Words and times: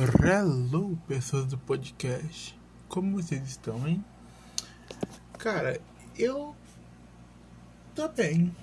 Hello, 0.00 0.96
pessoas 1.08 1.46
do 1.46 1.58
podcast. 1.58 2.56
Como 2.88 3.20
vocês 3.20 3.42
estão, 3.48 3.88
hein? 3.88 4.04
Cara, 5.36 5.80
eu 6.16 6.54
tô 7.96 8.06
bem. 8.06 8.54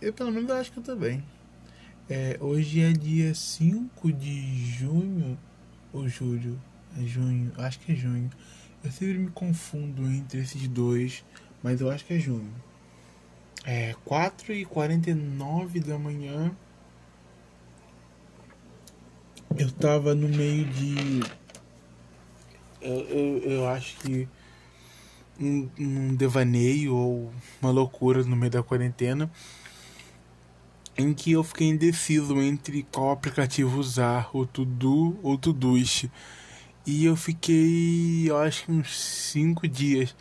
Eu 0.00 0.10
pelo 0.14 0.32
menos 0.32 0.50
acho 0.50 0.72
que 0.72 0.78
eu 0.78 0.82
tô 0.82 0.96
bem. 0.96 1.22
É, 2.08 2.38
hoje 2.40 2.80
é 2.80 2.92
dia 2.92 3.34
5 3.34 4.10
de 4.10 4.64
junho 4.70 5.38
ou 5.92 6.08
julho. 6.08 6.58
É 6.96 7.02
junho, 7.02 7.52
acho 7.58 7.78
que 7.80 7.92
é 7.92 7.94
junho. 7.94 8.30
Eu 8.82 8.90
sempre 8.90 9.18
me 9.18 9.30
confundo 9.32 10.06
entre 10.06 10.40
esses 10.40 10.66
dois, 10.66 11.22
mas 11.62 11.82
eu 11.82 11.90
acho 11.90 12.06
que 12.06 12.14
é 12.14 12.18
junho. 12.18 12.54
É 13.66 13.94
4 14.06 14.54
e 14.54 14.64
49 14.64 15.80
da 15.80 15.98
manhã 15.98 16.56
eu 19.60 19.70
tava 19.70 20.14
no 20.14 20.28
meio 20.28 20.64
de. 20.64 21.20
Eu, 22.80 23.00
eu, 23.00 23.38
eu 23.38 23.68
acho 23.68 23.96
que. 23.98 24.26
Um, 25.38 25.68
um 25.78 26.14
devaneio 26.14 26.94
ou 26.94 27.32
uma 27.62 27.70
loucura 27.70 28.22
no 28.24 28.36
meio 28.36 28.50
da 28.50 28.62
quarentena 28.62 29.30
em 30.98 31.14
que 31.14 31.32
eu 31.32 31.42
fiquei 31.42 31.68
indeciso 31.68 32.38
entre 32.42 32.82
qual 32.92 33.10
aplicativo 33.10 33.78
usar, 33.78 34.28
o 34.34 34.44
Tudo 34.44 35.18
ou 35.22 35.38
Todoist. 35.38 36.10
E 36.86 37.06
eu 37.06 37.16
fiquei, 37.16 38.28
eu 38.28 38.36
acho 38.36 38.66
que 38.66 38.72
uns 38.72 38.98
5 38.98 39.66
dias 39.66 40.14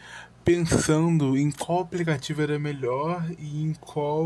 pensando 0.45 1.37
em 1.37 1.51
qual 1.51 1.81
aplicativo 1.81 2.41
era 2.41 2.57
melhor 2.57 3.25
e 3.37 3.61
em 3.61 3.73
qual 3.73 4.25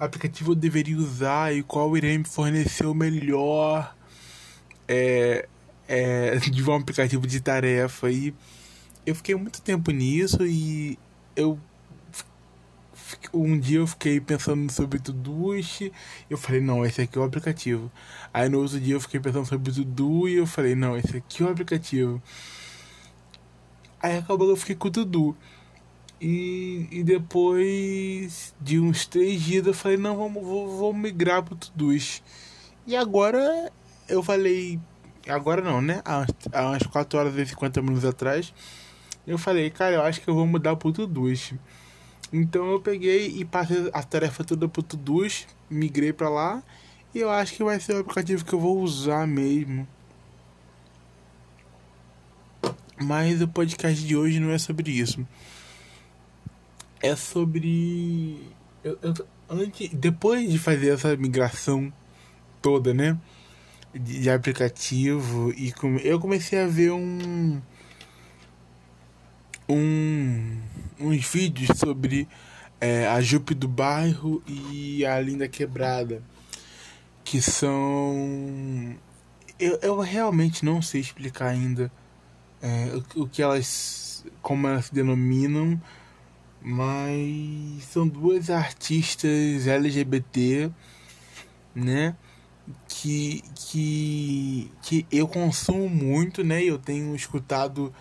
aplicativo 0.00 0.52
eu 0.52 0.56
deveria 0.56 0.96
usar 0.96 1.54
e 1.54 1.62
qual 1.62 1.96
iria 1.96 2.18
me 2.18 2.24
fornecer 2.24 2.86
o 2.86 2.94
melhor 2.94 3.94
é, 4.88 5.46
é, 5.86 6.36
de 6.50 6.62
um 6.62 6.74
aplicativo 6.74 7.26
de 7.26 7.40
tarefa. 7.40 8.10
E 8.10 8.34
eu 9.06 9.14
fiquei 9.14 9.34
muito 9.34 9.60
tempo 9.60 9.90
nisso 9.90 10.44
e 10.46 10.98
eu 11.36 11.58
um 13.34 13.58
dia 13.58 13.78
eu 13.78 13.86
fiquei 13.86 14.20
pensando 14.20 14.70
sobre 14.70 15.00
Todoist, 15.00 15.92
eu 16.28 16.38
falei, 16.38 16.60
não, 16.60 16.84
esse 16.84 17.02
aqui 17.02 17.18
é 17.18 17.20
o 17.20 17.24
aplicativo. 17.24 17.90
Aí 18.32 18.48
no 18.48 18.60
outro 18.60 18.78
dia 18.80 18.94
eu 18.94 19.00
fiquei 19.00 19.18
pensando 19.18 19.46
sobre 19.46 19.72
Tudo 19.72 20.28
e 20.28 20.34
eu 20.34 20.46
falei, 20.46 20.74
não, 20.74 20.96
esse 20.96 21.16
aqui 21.16 21.42
é 21.42 21.46
o 21.46 21.50
aplicativo. 21.50 22.22
Aí 24.00 24.16
acabou 24.16 24.46
que 24.46 24.52
eu 24.52 24.56
fiquei 24.56 24.76
com 24.76 24.88
o 24.88 24.90
Tudo. 24.90 25.36
E, 26.20 26.86
e 26.90 27.02
depois 27.02 28.54
de 28.60 28.78
uns 28.78 29.06
três 29.06 29.40
dias 29.40 29.66
eu 29.66 29.72
falei, 29.72 29.96
não, 29.96 30.16
vamos, 30.16 30.44
vou, 30.44 30.76
vou 30.76 30.92
migrar 30.92 31.42
pro 31.42 31.54
Todoist. 31.54 32.22
E 32.86 32.94
agora 32.94 33.72
eu 34.06 34.22
falei, 34.22 34.78
agora 35.26 35.62
não, 35.62 35.80
né? 35.80 36.02
Há, 36.04 36.26
há 36.52 36.66
umas 36.68 36.82
4 36.82 37.18
horas 37.18 37.36
e 37.36 37.46
50 37.46 37.80
minutos 37.80 38.04
atrás, 38.04 38.52
eu 39.26 39.38
falei, 39.38 39.70
cara, 39.70 39.96
eu 39.96 40.02
acho 40.02 40.20
que 40.20 40.28
eu 40.28 40.34
vou 40.34 40.46
mudar 40.46 40.76
pro 40.76 40.92
Todoist. 40.92 41.54
Então 42.30 42.70
eu 42.70 42.80
peguei 42.80 43.28
e 43.28 43.44
passei 43.44 43.88
a 43.92 44.02
tarefa 44.02 44.44
toda 44.44 44.68
pro 44.68 44.82
Todoist, 44.82 45.46
migrei 45.70 46.12
para 46.12 46.28
lá, 46.28 46.62
e 47.14 47.18
eu 47.20 47.30
acho 47.30 47.54
que 47.54 47.64
vai 47.64 47.80
ser 47.80 47.94
o 47.94 48.00
aplicativo 48.00 48.44
que 48.44 48.52
eu 48.52 48.60
vou 48.60 48.78
usar 48.80 49.26
mesmo. 49.26 49.88
Mas 53.02 53.40
o 53.40 53.48
podcast 53.48 54.06
de 54.06 54.14
hoje 54.14 54.38
não 54.38 54.50
é 54.50 54.58
sobre 54.58 54.92
isso 54.92 55.26
é 57.00 57.16
sobre. 57.16 58.38
Eu, 58.84 58.98
eu, 59.02 59.14
antes, 59.48 59.90
depois 59.92 60.50
de 60.50 60.58
fazer 60.58 60.94
essa 60.94 61.16
migração 61.16 61.92
toda, 62.60 62.92
né? 62.94 63.18
De, 63.92 64.20
de 64.20 64.30
aplicativo, 64.30 65.52
e 65.56 65.72
eu 66.04 66.20
comecei 66.20 66.60
a 66.60 66.66
ver 66.66 66.92
um. 66.92 67.60
um 69.68 70.60
uns 70.98 71.26
vídeos 71.26 71.78
sobre 71.78 72.28
é, 72.78 73.06
a 73.06 73.20
Jupe 73.22 73.54
do 73.54 73.66
Bairro 73.66 74.42
e 74.46 75.04
a 75.04 75.18
Linda 75.20 75.48
Quebrada. 75.48 76.22
Que 77.24 77.40
são. 77.40 78.96
Eu, 79.58 79.78
eu 79.82 80.00
realmente 80.00 80.64
não 80.64 80.80
sei 80.80 81.00
explicar 81.00 81.48
ainda 81.48 81.92
é, 82.62 82.92
o, 83.14 83.22
o 83.22 83.28
que 83.28 83.42
elas. 83.42 84.24
como 84.42 84.66
elas 84.68 84.86
se 84.86 84.94
denominam 84.94 85.80
mas 86.62 87.84
são 87.84 88.06
duas 88.06 88.50
artistas 88.50 89.66
LGBT, 89.66 90.70
né? 91.74 92.16
Que, 92.88 93.42
que, 93.54 94.70
que 94.82 95.06
eu 95.10 95.26
consumo 95.26 95.88
muito, 95.88 96.44
né? 96.44 96.62
Eu 96.62 96.78
tenho 96.78 97.14
escutado 97.16 97.92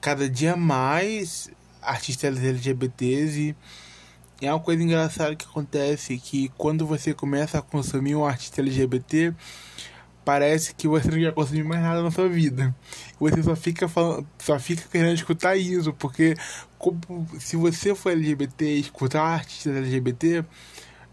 cada 0.00 0.28
dia 0.28 0.56
mais 0.56 1.50
artistas 1.82 2.42
LGBTs 2.42 3.54
e 4.40 4.46
é 4.46 4.52
uma 4.52 4.60
coisa 4.60 4.82
engraçada 4.82 5.34
que 5.34 5.46
acontece 5.46 6.18
que 6.18 6.50
quando 6.58 6.86
você 6.86 7.14
começa 7.14 7.58
a 7.58 7.62
consumir 7.62 8.14
um 8.14 8.24
artista 8.24 8.60
LGBT, 8.60 9.34
parece 10.26 10.74
que 10.74 10.88
você 10.88 11.08
não 11.08 11.18
quer 11.18 11.32
consumir 11.32 11.62
mais 11.62 11.80
nada 11.80 12.02
na 12.02 12.10
sua 12.10 12.28
vida. 12.28 12.74
Você 13.20 13.40
só 13.44 13.54
fica 13.54 13.86
falando, 13.86 14.26
só 14.40 14.58
fica 14.58 14.82
querendo 14.90 15.14
escutar 15.14 15.56
isso, 15.56 15.92
porque 15.92 16.34
como, 16.76 16.98
se 17.38 17.56
você 17.56 17.94
for 17.94 18.10
LGBT 18.10 18.64
e 18.66 18.80
escutar 18.80 19.22
artistas 19.22 19.76
LGBT, 19.76 20.44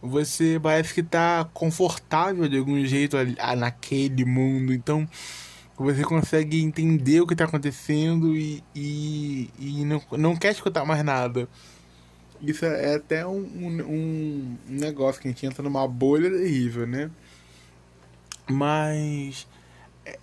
você 0.02 0.60
parece 0.62 0.96
que 0.96 1.04
tá 1.04 1.48
confortável 1.54 2.50
de 2.50 2.58
algum 2.58 2.84
jeito 2.84 3.16
ali, 3.16 3.38
naquele 3.56 4.26
mundo. 4.26 4.74
Então 4.74 5.08
você 5.78 6.02
consegue 6.02 6.60
entender 6.64 7.22
o 7.22 7.28
que 7.28 7.36
está 7.36 7.46
acontecendo 7.46 8.36
e, 8.36 8.64
e, 8.74 9.48
e, 9.60 9.86
não, 9.86 10.02
não 10.14 10.36
quer 10.36 10.54
escutar 10.54 10.86
mais 10.86 11.06
nada. 11.06 11.48
Isso 12.42 12.66
é 12.66 12.96
até 12.96 13.28
um, 13.28 13.38
um, 13.38 13.84
um 13.88 14.58
negócio 14.68 15.22
que 15.22 15.28
a 15.28 15.32
gente 15.32 15.46
entra 15.46 15.62
numa 15.62 15.88
bolha 15.88 16.32
terrível, 16.32 16.88
né? 16.88 17.12
Mas 18.50 19.48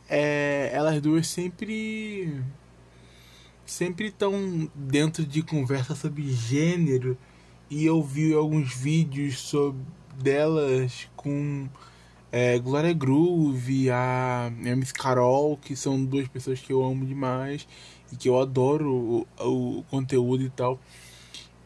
é, 0.08 0.70
elas 0.72 1.00
duas 1.00 1.26
sempre 1.26 2.42
sempre 3.64 4.06
estão 4.06 4.68
dentro 4.74 5.24
de 5.24 5.42
conversa 5.42 5.94
sobre 5.94 6.28
gênero 6.32 7.16
e 7.70 7.86
eu 7.86 8.02
vi 8.02 8.34
alguns 8.34 8.74
vídeos 8.74 9.38
sobre 9.38 9.80
delas 10.20 11.08
com 11.16 11.68
é, 12.32 12.58
Glória 12.58 12.92
Groove, 12.92 13.90
a, 13.90 14.46
a 14.46 14.76
Miss 14.76 14.92
Carol, 14.92 15.56
que 15.56 15.74
são 15.74 16.04
duas 16.04 16.28
pessoas 16.28 16.60
que 16.60 16.72
eu 16.72 16.84
amo 16.84 17.06
demais 17.06 17.66
e 18.12 18.16
que 18.16 18.28
eu 18.28 18.40
adoro 18.40 19.26
o, 19.38 19.78
o 19.78 19.82
conteúdo 19.84 20.42
e 20.42 20.50
tal. 20.50 20.80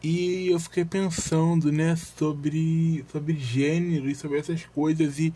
E 0.01 0.49
eu 0.49 0.59
fiquei 0.59 0.85
pensando, 0.85 1.71
né, 1.71 1.95
sobre, 1.95 3.03
sobre 3.11 3.35
gênero 3.35 4.09
e 4.09 4.15
sobre 4.15 4.39
essas 4.39 4.63
coisas 4.65 5.19
e 5.19 5.33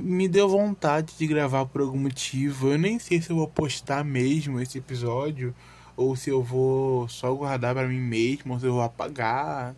me 0.00 0.28
deu 0.28 0.48
vontade 0.48 1.14
de 1.18 1.26
gravar 1.26 1.66
por 1.66 1.80
algum 1.80 1.98
motivo. 1.98 2.72
Eu 2.72 2.78
nem 2.78 2.98
sei 2.98 3.20
se 3.20 3.30
eu 3.30 3.36
vou 3.36 3.48
postar 3.48 4.04
mesmo 4.04 4.60
esse 4.60 4.78
episódio 4.78 5.54
ou 5.96 6.16
se 6.16 6.30
eu 6.30 6.42
vou 6.42 7.08
só 7.08 7.32
guardar 7.34 7.74
para 7.74 7.86
mim 7.86 8.00
mesmo, 8.00 8.54
ou 8.54 8.60
se 8.60 8.66
eu 8.66 8.72
vou 8.72 8.82
apagar. 8.82 9.74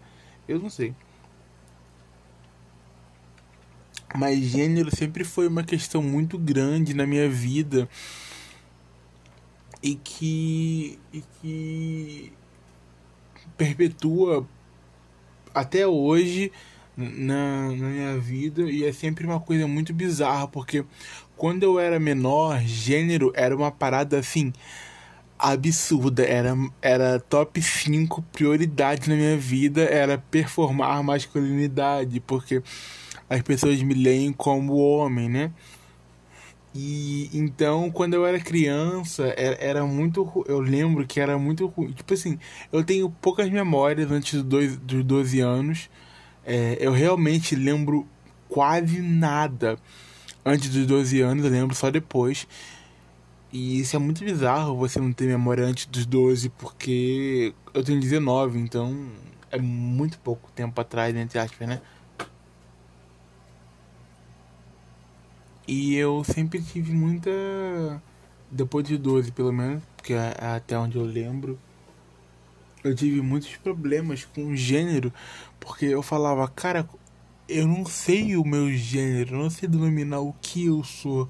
Eu 0.47 0.61
não 0.61 0.71
sei. 0.71 0.95
Mas 4.15 4.39
gênero 4.41 4.95
sempre 4.95 5.25
foi 5.25 5.49
uma 5.49 5.65
questão 5.65 6.03
muito 6.03 6.39
grande 6.39 6.95
na 6.95 7.07
minha 7.07 7.29
vida 7.29 7.89
e 9.83 9.95
que 9.97 10.99
e 11.13 11.23
que 11.41 12.33
perpetua 13.57 14.47
até 15.55 15.87
hoje 15.87 16.53
na, 16.97 17.69
na 17.69 17.89
minha 17.89 18.19
vida 18.19 18.63
e 18.63 18.85
é 18.85 18.93
sempre 18.93 19.27
uma 19.27 19.41
coisa 19.41 19.67
muito 19.67 19.93
bizarra, 19.93 20.47
porque 20.47 20.85
quando 21.37 21.63
eu 21.63 21.79
era 21.79 21.99
menor, 21.99 22.61
gênero 22.63 23.33
era 23.35 23.57
uma 23.57 23.71
parada 23.71 24.19
assim 24.19 24.53
absurda, 25.39 26.25
era, 26.25 26.55
era 26.81 27.19
top 27.19 27.61
5 27.61 28.23
prioridade 28.33 29.09
na 29.09 29.17
minha 29.17 29.37
vida, 29.37 29.83
era 29.83 30.17
performar 30.19 31.03
masculinidade, 31.03 32.21
porque 32.21 32.63
as 33.29 33.43
pessoas 33.43 33.83
me 33.83 33.95
leem 33.95 34.33
como 34.33 34.77
homem, 34.77 35.29
né? 35.29 35.51
E 36.75 37.29
então, 37.35 37.91
quando 37.91 38.15
eu 38.15 38.25
era 38.25 38.41
criança, 38.41 39.25
era, 39.37 39.57
era 39.61 39.87
muito. 39.87 40.45
Eu 40.49 40.61
lembro 40.61 41.07
que 41.07 41.21
era 41.21 41.39
muito. 41.39 41.73
Tipo 41.95 42.15
assim, 42.15 42.39
eu 42.73 42.83
tenho 42.83 43.11
poucas 43.11 43.51
memórias 43.51 44.11
antes 44.11 44.35
dos, 44.35 44.45
dois, 44.45 44.77
dos 44.79 45.05
12 45.05 45.41
anos. 45.41 45.91
É, 46.45 46.77
eu 46.81 46.93
realmente 46.93 47.55
lembro 47.55 48.07
quase 48.49 49.01
nada 49.01 49.79
antes 50.45 50.69
dos 50.69 50.87
12 50.87 51.21
anos, 51.21 51.45
eu 51.45 51.51
lembro 51.51 51.75
só 51.75 51.91
depois. 51.91 52.47
E 53.53 53.81
isso 53.81 53.95
é 53.97 53.99
muito 53.99 54.25
bizarro 54.25 54.77
você 54.77 54.99
não 54.99 55.13
ter 55.13 55.27
memória 55.27 55.65
antes 55.65 55.87
dos 55.87 56.07
12, 56.07 56.49
porque 56.51 57.55
eu 57.75 57.85
tenho 57.85 58.01
19, 58.01 58.59
então 58.59 59.09
é 59.51 59.59
muito 59.59 60.19
pouco 60.19 60.51
tempo 60.53 60.81
atrás, 60.81 61.15
entre 61.15 61.39
aspas, 61.39 61.69
né? 61.69 61.81
E 65.69 65.95
eu 65.95 66.25
sempre 66.25 66.61
tive 66.61 66.93
muita. 66.93 67.31
Depois 68.51 68.87
de 68.87 68.99
12, 68.99 69.33
pelo 69.33 69.53
menos, 69.53 69.83
porque 69.97 70.13
é 70.13 70.35
até 70.39 70.77
onde 70.79 70.97
eu 70.99 71.05
lembro, 71.05 71.59
eu 72.85 72.95
tive 72.95 73.21
muitos 73.21 73.57
problemas 73.57 74.25
com 74.25 74.55
gênero, 74.57 75.13
porque 75.61 75.87
eu 75.87 76.03
falava, 76.03 76.47
cara, 76.49 76.89
eu 77.49 77.67
não 77.67 77.85
sei 77.85 78.37
o 78.37 78.45
meu 78.45 78.73
gênero, 78.73 79.37
eu 79.37 79.43
não 79.43 79.51
sei 79.51 79.69
denominar 79.69 80.21
o 80.21 80.35
que 80.41 80.67
eu 80.67 80.83
sou. 80.83 81.29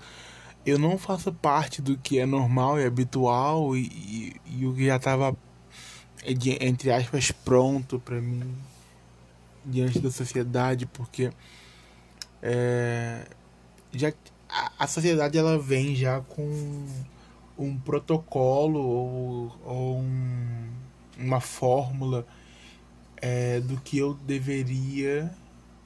Eu 0.64 0.78
não 0.78 0.96
faço 0.96 1.32
parte 1.32 1.82
do 1.82 1.98
que 1.98 2.18
é 2.18 2.26
normal 2.26 2.78
e 2.78 2.84
habitual 2.84 3.76
e, 3.76 3.82
e, 4.46 4.60
e 4.60 4.66
o 4.66 4.74
que 4.74 4.86
já 4.86 4.96
estava, 4.96 5.36
entre 6.60 6.92
aspas, 6.92 7.32
pronto 7.32 7.98
para 7.98 8.20
mim 8.20 8.54
diante 9.64 9.98
da 10.00 10.10
sociedade, 10.10 10.86
porque 10.86 11.32
é, 12.40 13.26
já 13.92 14.12
a, 14.48 14.72
a 14.80 14.86
sociedade 14.86 15.38
ela 15.38 15.58
vem 15.58 15.94
já 15.94 16.20
com 16.20 16.86
um 17.58 17.78
protocolo 17.78 18.80
ou, 18.80 19.58
ou 19.64 19.98
um, 19.98 20.68
uma 21.18 21.40
fórmula 21.40 22.26
é, 23.16 23.60
do 23.60 23.76
que 23.80 23.98
eu 23.98 24.14
deveria 24.14 25.32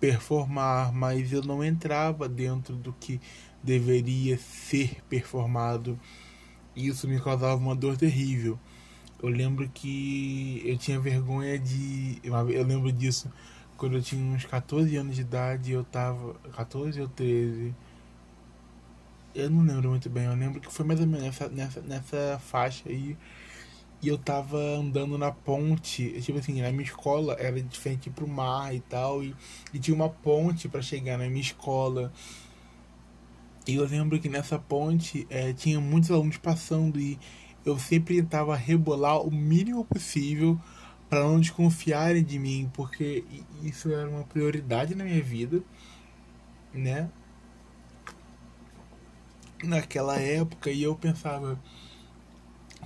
performar, 0.00 0.92
mas 0.92 1.32
eu 1.32 1.42
não 1.42 1.64
entrava 1.64 2.28
dentro 2.28 2.76
do 2.76 2.92
que 2.92 3.20
deveria 3.62 4.38
ser 4.38 5.02
performado. 5.08 5.98
Isso 6.74 7.08
me 7.08 7.20
causava 7.20 7.56
uma 7.56 7.74
dor 7.74 7.96
terrível. 7.96 8.58
Eu 9.22 9.30
lembro 9.30 9.68
que 9.68 10.62
eu 10.64 10.76
tinha 10.76 11.00
vergonha 11.00 11.58
de. 11.58 12.20
Eu 12.22 12.64
lembro 12.64 12.92
disso 12.92 13.32
quando 13.76 13.96
eu 13.96 14.02
tinha 14.02 14.22
uns 14.22 14.44
14 14.44 14.94
anos 14.96 15.16
de 15.16 15.22
idade. 15.22 15.72
Eu 15.72 15.84
tava. 15.84 16.34
14 16.54 17.00
ou 17.00 17.08
13. 17.08 17.74
Eu 19.34 19.50
não 19.50 19.62
lembro 19.62 19.90
muito 19.90 20.08
bem. 20.10 20.24
Eu 20.24 20.34
lembro 20.34 20.60
que 20.60 20.72
foi 20.72 20.84
mais 20.84 21.00
ou 21.00 21.06
menos 21.06 21.24
nessa, 21.24 21.48
nessa, 21.48 21.80
nessa 21.80 22.38
faixa 22.38 22.88
aí. 22.88 23.16
E 24.02 24.08
eu 24.08 24.18
tava 24.18 24.58
andando 24.58 25.16
na 25.16 25.32
ponte, 25.32 26.20
tipo 26.20 26.38
assim, 26.38 26.60
na 26.60 26.70
minha 26.70 26.84
escola 26.84 27.34
era 27.38 27.60
de 27.60 27.78
frente 27.78 28.10
pro 28.10 28.28
mar 28.28 28.74
e 28.74 28.80
tal, 28.80 29.24
e, 29.24 29.34
e 29.72 29.78
tinha 29.78 29.94
uma 29.94 30.08
ponte 30.08 30.68
para 30.68 30.82
chegar 30.82 31.18
na 31.18 31.28
minha 31.28 31.40
escola. 31.40 32.12
E 33.66 33.74
eu 33.74 33.84
lembro 33.84 34.20
que 34.20 34.28
nessa 34.28 34.58
ponte 34.58 35.26
é, 35.28 35.52
tinha 35.52 35.80
muitos 35.80 36.10
alunos 36.10 36.36
passando 36.36 37.00
e 37.00 37.18
eu 37.64 37.78
sempre 37.78 38.16
tentava 38.16 38.54
rebolar 38.54 39.20
o 39.20 39.30
mínimo 39.30 39.84
possível 39.84 40.58
para 41.08 41.24
não 41.24 41.40
desconfiarem 41.40 42.22
de 42.22 42.38
mim, 42.38 42.70
porque 42.72 43.24
isso 43.62 43.92
era 43.92 44.08
uma 44.08 44.24
prioridade 44.24 44.94
na 44.94 45.04
minha 45.04 45.22
vida, 45.22 45.62
né? 46.72 47.10
Naquela 49.64 50.18
época, 50.18 50.70
e 50.70 50.82
eu 50.82 50.94
pensava, 50.94 51.58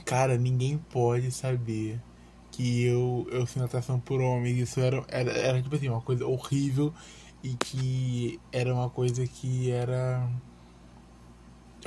Cara, 0.04 0.36
ninguém 0.36 0.78
pode 0.78 1.30
saber 1.30 2.00
que 2.50 2.84
eu, 2.84 3.26
eu 3.30 3.46
sinto 3.46 3.64
atração 3.64 3.98
por 4.00 4.20
homens. 4.20 4.58
Isso 4.58 4.80
era, 4.80 5.04
era, 5.08 5.30
era, 5.32 5.62
tipo 5.62 5.74
assim, 5.74 5.88
uma 5.88 6.00
coisa 6.00 6.26
horrível 6.26 6.92
e 7.42 7.54
que 7.54 8.40
era 8.52 8.72
uma 8.74 8.90
coisa 8.90 9.26
que 9.26 9.70
era 9.70 10.28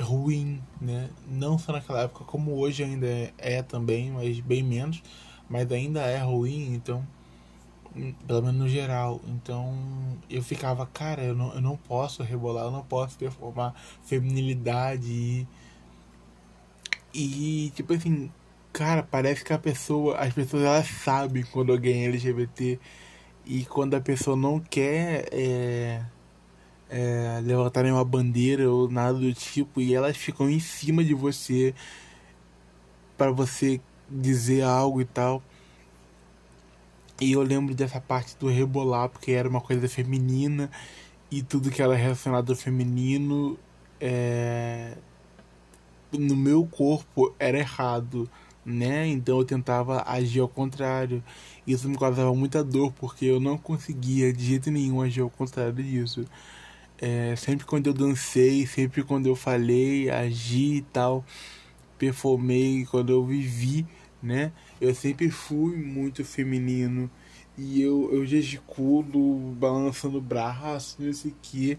ruim, 0.00 0.60
né? 0.80 1.10
Não 1.28 1.58
só 1.58 1.72
naquela 1.72 2.02
época, 2.02 2.24
como 2.24 2.56
hoje 2.56 2.82
ainda 2.82 3.06
é, 3.06 3.32
é 3.38 3.62
também, 3.62 4.10
mas 4.10 4.40
bem 4.40 4.62
menos. 4.62 5.02
Mas 5.48 5.70
ainda 5.70 6.00
é 6.00 6.18
ruim, 6.18 6.74
então 6.74 7.06
pelo 8.26 8.42
menos 8.42 8.60
no 8.60 8.68
geral. 8.68 9.20
Então 9.26 9.72
eu 10.28 10.42
ficava, 10.42 10.86
cara, 10.86 11.22
eu 11.22 11.34
não, 11.34 11.54
eu 11.54 11.60
não 11.60 11.76
posso 11.76 12.22
rebolar, 12.22 12.64
eu 12.64 12.70
não 12.70 12.82
posso 12.82 13.16
performar 13.16 13.74
feminilidade 14.02 15.10
e 15.10 15.46
e, 17.14 17.70
tipo 17.76 17.92
assim, 17.92 18.30
cara, 18.72 19.02
parece 19.02 19.44
que 19.44 19.52
a 19.52 19.58
pessoa, 19.58 20.16
as 20.18 20.34
pessoas 20.34 20.64
elas 20.64 20.86
sabem 20.88 21.44
quando 21.44 21.72
alguém 21.72 22.04
é 22.04 22.06
LGBT 22.08 22.78
e 23.46 23.64
quando 23.66 23.94
a 23.94 24.00
pessoa 24.00 24.36
não 24.36 24.58
quer 24.58 25.28
é, 25.32 26.02
é, 26.90 27.40
levantar 27.44 27.84
nenhuma 27.84 28.04
bandeira 28.04 28.68
ou 28.70 28.90
nada 28.90 29.18
do 29.18 29.32
tipo 29.32 29.80
e 29.80 29.94
elas 29.94 30.16
ficam 30.16 30.50
em 30.50 30.58
cima 30.58 31.04
de 31.04 31.14
você 31.14 31.74
para 33.16 33.30
você 33.30 33.80
dizer 34.10 34.62
algo 34.62 35.00
e 35.00 35.04
tal. 35.04 35.42
E 37.20 37.32
eu 37.32 37.42
lembro 37.42 37.74
dessa 37.74 38.00
parte 38.00 38.36
do 38.38 38.48
rebolar, 38.48 39.08
porque 39.08 39.32
era 39.32 39.48
uma 39.48 39.60
coisa 39.60 39.88
feminina 39.88 40.68
e 41.30 41.42
tudo 41.42 41.70
que 41.70 41.80
era 41.80 41.94
relacionado 41.94 42.50
ao 42.50 42.56
feminino 42.56 43.56
é, 44.00 44.96
no 46.18 46.36
meu 46.36 46.66
corpo 46.66 47.34
era 47.38 47.58
errado, 47.58 48.28
né? 48.64 49.06
Então 49.06 49.38
eu 49.38 49.44
tentava 49.44 50.02
agir 50.06 50.40
ao 50.40 50.48
contrário. 50.48 51.22
Isso 51.66 51.88
me 51.88 51.98
causava 51.98 52.34
muita 52.34 52.62
dor 52.64 52.92
porque 52.92 53.26
eu 53.26 53.40
não 53.40 53.58
conseguia 53.58 54.32
de 54.32 54.44
jeito 54.44 54.70
nenhum 54.70 55.00
agir 55.00 55.20
ao 55.22 55.30
contrário 55.30 55.74
disso. 55.82 56.24
É, 56.98 57.34
sempre 57.36 57.66
quando 57.66 57.88
eu 57.88 57.94
dancei, 57.94 58.66
sempre 58.66 59.02
quando 59.02 59.26
eu 59.26 59.36
falei, 59.36 60.10
agi 60.10 60.76
e 60.76 60.82
tal, 60.82 61.24
performei, 61.98 62.86
quando 62.86 63.10
eu 63.12 63.24
vivi, 63.24 63.86
né? 64.22 64.52
Eu 64.80 64.94
sempre 64.94 65.30
fui 65.30 65.76
muito 65.76 66.24
feminino 66.24 67.10
e 67.56 67.80
eu, 67.82 68.10
eu 68.12 68.26
gesticulo, 68.26 69.52
balançando 69.54 70.18
o 70.18 70.20
braço, 70.20 70.96
não 71.00 71.12
sei 71.12 71.30
o 71.30 71.34
que. 71.42 71.78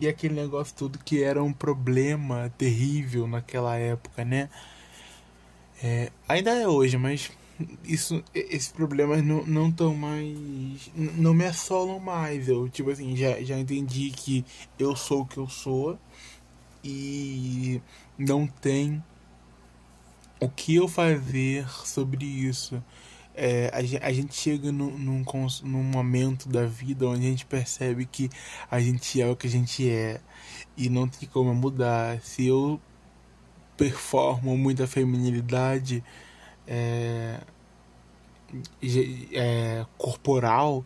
E 0.00 0.08
aquele 0.08 0.34
negócio 0.34 0.74
tudo 0.74 0.98
que 0.98 1.22
era 1.22 1.42
um 1.42 1.52
problema 1.52 2.52
terrível 2.58 3.26
naquela 3.26 3.76
época, 3.76 4.24
né? 4.24 4.48
É, 5.82 6.10
ainda 6.28 6.50
é 6.50 6.66
hoje, 6.66 6.96
mas 6.96 7.30
isso, 7.84 8.22
esses 8.34 8.72
problemas 8.72 9.22
não, 9.22 9.44
não 9.44 9.70
tão 9.70 9.94
mais. 9.94 10.90
não 10.94 11.34
me 11.34 11.44
assolam 11.44 12.00
mais. 12.00 12.48
Eu, 12.48 12.68
tipo 12.68 12.90
assim, 12.90 13.16
já, 13.16 13.40
já 13.42 13.58
entendi 13.58 14.10
que 14.10 14.44
eu 14.78 14.96
sou 14.96 15.22
o 15.22 15.26
que 15.26 15.38
eu 15.38 15.48
sou 15.48 15.98
e 16.82 17.80
não 18.18 18.46
tem 18.46 19.02
o 20.40 20.48
que 20.48 20.74
eu 20.74 20.88
fazer 20.88 21.68
sobre 21.68 22.24
isso 22.26 22.82
é, 23.34 23.70
a, 23.72 23.82
gente, 23.82 24.04
a, 24.04 24.12
gente 24.12 24.34
chega 24.34 24.70
num, 24.70 24.96
num, 24.96 25.24
num, 25.64 25.82
momento 25.82 26.48
da 26.48 26.64
vida 26.66 27.06
onde 27.06 27.26
a 27.26 27.30
gente 27.30 27.44
percebe 27.44 28.06
que 28.06 28.30
a 28.70 28.80
gente 28.80 29.20
é 29.20 29.28
o 29.28 29.34
que 29.34 29.46
a 29.46 29.50
gente 29.50 29.88
é 29.90 30.20
e 30.76 30.88
não 30.88 31.08
tem 31.08 31.28
como 31.28 31.52
mudar. 31.54 32.20
Se 32.20 32.46
eu 32.46 32.80
performo 33.76 34.56
muita 34.56 34.86
feminilidade 34.86 36.02
é, 36.66 37.40
é, 39.32 39.84
corporal, 39.98 40.84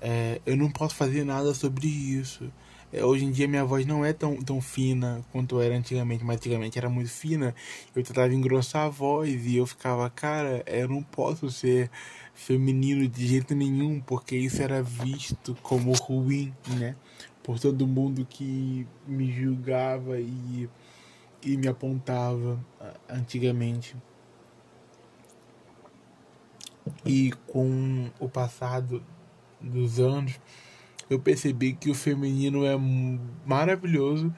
é, 0.00 0.40
eu 0.44 0.56
não 0.56 0.70
posso 0.70 0.94
fazer 0.94 1.24
nada 1.24 1.54
sobre 1.54 1.86
isso. 1.86 2.52
É, 2.90 3.04
hoje 3.04 3.24
em 3.26 3.30
dia 3.30 3.46
minha 3.46 3.64
voz 3.64 3.84
não 3.84 4.02
é 4.02 4.14
tão, 4.14 4.36
tão 4.36 4.62
fina 4.62 5.22
quanto 5.30 5.60
era 5.60 5.76
antigamente, 5.76 6.24
mas 6.24 6.36
antigamente 6.36 6.78
era 6.78 6.88
muito 6.88 7.10
fina. 7.10 7.54
Eu 7.94 8.02
tentava 8.02 8.32
engrossar 8.32 8.86
a 8.86 8.88
voz 8.88 9.44
e 9.46 9.56
eu 9.56 9.66
ficava, 9.66 10.08
cara, 10.08 10.62
eu 10.66 10.88
não 10.88 11.02
posso 11.02 11.50
ser 11.50 11.90
feminino 12.34 13.06
de 13.06 13.26
jeito 13.26 13.54
nenhum, 13.54 14.00
porque 14.00 14.36
isso 14.36 14.62
era 14.62 14.82
visto 14.82 15.56
como 15.62 15.92
ruim, 15.92 16.54
né? 16.78 16.96
Por 17.42 17.58
todo 17.58 17.86
mundo 17.86 18.26
que 18.28 18.86
me 19.06 19.30
julgava 19.32 20.18
e, 20.18 20.68
e 21.42 21.56
me 21.56 21.68
apontava 21.68 22.58
antigamente. 23.08 23.96
E 27.04 27.32
com 27.46 28.10
o 28.18 28.28
passado 28.28 29.02
dos 29.60 30.00
anos, 30.00 30.40
eu 31.08 31.18
percebi 31.18 31.72
que 31.72 31.90
o 31.90 31.94
feminino 31.94 32.64
é 32.64 32.76
maravilhoso 33.46 34.32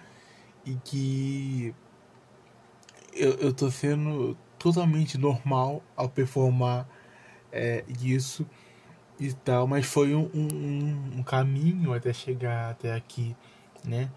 e 0.65 0.75
que 0.85 1.75
eu, 3.13 3.33
eu 3.35 3.53
tô 3.53 3.71
sendo 3.71 4.37
totalmente 4.59 5.19
normal 5.19 5.83
ao 5.97 6.09
performar 6.09 6.89
é, 7.53 7.85
isso 8.03 8.47
e 9.19 9.33
tal, 9.33 9.67
mas 9.67 9.87
foi 9.87 10.15
um, 10.15 10.31
um, 10.33 11.19
um, 11.19 11.23
caminho 11.23 11.93
até 11.93 12.13
chegar 12.13 12.71
até 12.71 12.95
aqui, 12.95 13.37
né? 13.85 14.11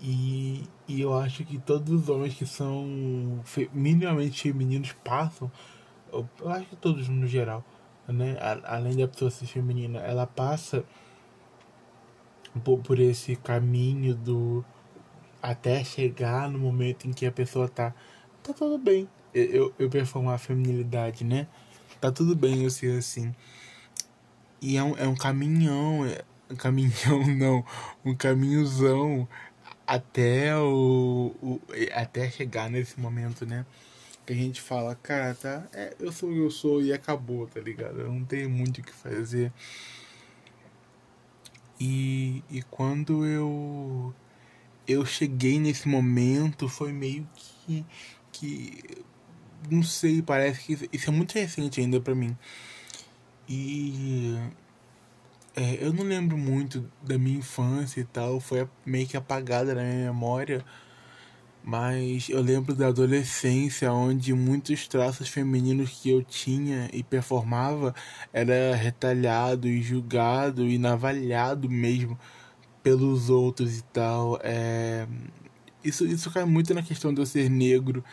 E, 0.00 0.64
e 0.86 1.00
eu 1.00 1.16
acho 1.16 1.44
que 1.44 1.58
todos 1.58 2.02
os 2.02 2.08
homens 2.08 2.34
que 2.34 2.46
são 2.46 3.40
fe, 3.44 3.70
minimamente 3.72 4.42
femininos 4.42 4.92
passam, 5.04 5.50
eu, 6.12 6.28
acho 6.50 6.66
que 6.66 6.76
todos 6.76 7.08
no 7.08 7.26
geral, 7.26 7.64
né? 8.06 8.36
A, 8.40 8.76
além 8.76 8.96
da 8.96 9.08
pessoa 9.08 9.30
ser 9.30 9.46
feminina, 9.46 9.98
ela 10.00 10.26
passa 10.26 10.84
por, 12.60 12.98
esse 12.98 13.36
caminho 13.36 14.14
do 14.14 14.64
até 15.42 15.84
chegar 15.84 16.50
no 16.50 16.58
momento 16.58 17.06
em 17.06 17.12
que 17.12 17.26
a 17.26 17.32
pessoa 17.32 17.68
tá 17.68 17.94
tá 18.42 18.52
tudo 18.52 18.78
bem 18.78 19.08
eu, 19.36 19.74
eu 19.78 19.90
performar 19.90 20.34
a 20.34 20.38
feminilidade, 20.38 21.24
né? 21.24 21.46
Tá 22.00 22.10
tudo 22.10 22.34
bem 22.34 22.64
eu 22.64 22.70
ser 22.70 22.98
assim. 22.98 23.34
E 24.60 24.76
é 24.76 24.82
um, 24.82 24.96
é 24.96 25.06
um 25.06 25.14
caminhão, 25.14 26.06
é 26.06 26.24
um 26.50 26.56
caminhão 26.56 27.26
não, 27.36 27.64
um 28.04 28.14
caminhozão 28.14 29.28
até 29.86 30.56
o, 30.56 31.34
o, 31.42 31.60
até 31.94 32.30
chegar 32.30 32.70
nesse 32.70 32.98
momento, 32.98 33.44
né? 33.44 33.66
Que 34.24 34.32
a 34.32 34.36
gente 34.36 34.60
fala, 34.60 34.94
cara, 34.96 35.34
tá, 35.34 35.68
é, 35.72 35.94
eu 36.00 36.10
sou 36.10 36.32
eu 36.32 36.50
sou 36.50 36.82
e 36.82 36.92
acabou, 36.92 37.46
tá 37.46 37.60
ligado? 37.60 38.00
Eu 38.00 38.10
não 38.10 38.24
tenho 38.24 38.50
muito 38.50 38.80
o 38.80 38.82
que 38.82 38.92
fazer. 38.92 39.52
E, 41.80 42.42
e 42.50 42.62
quando 42.62 43.24
eu 43.26 44.14
eu 44.86 45.04
cheguei 45.04 45.58
nesse 45.58 45.88
momento, 45.88 46.68
foi 46.68 46.92
meio 46.92 47.28
que 47.34 47.84
que 48.32 49.04
não 49.70 49.82
sei, 49.82 50.22
parece 50.22 50.60
que 50.76 50.88
isso 50.92 51.10
é 51.10 51.12
muito 51.12 51.34
recente 51.34 51.80
ainda 51.80 52.00
para 52.00 52.14
mim. 52.14 52.36
E 53.48 54.36
é, 55.54 55.78
eu 55.80 55.92
não 55.92 56.04
lembro 56.04 56.36
muito 56.36 56.90
da 57.02 57.18
minha 57.18 57.38
infância 57.38 58.00
e 58.00 58.04
tal, 58.04 58.40
foi 58.40 58.68
meio 58.84 59.06
que 59.06 59.16
apagada 59.16 59.74
na 59.74 59.82
minha 59.82 60.12
memória. 60.12 60.64
Mas 61.66 62.28
eu 62.28 62.40
lembro 62.40 62.76
da 62.76 62.86
adolescência, 62.86 63.92
onde 63.92 64.32
muitos 64.32 64.86
traços 64.86 65.28
femininos 65.28 65.90
que 66.00 66.10
eu 66.10 66.22
tinha 66.22 66.88
e 66.92 67.02
performava 67.02 67.92
era 68.32 68.76
retalhado 68.76 69.66
e 69.66 69.82
julgado 69.82 70.68
e 70.68 70.78
navalhado 70.78 71.68
mesmo 71.68 72.16
pelos 72.84 73.30
outros 73.30 73.78
e 73.78 73.82
tal. 73.84 74.38
É... 74.44 75.08
Isso, 75.82 76.06
isso 76.06 76.30
cai 76.30 76.44
muito 76.44 76.72
na 76.72 76.82
questão 76.84 77.12
de 77.12 77.20
eu 77.20 77.26
ser 77.26 77.50
negro. 77.50 78.04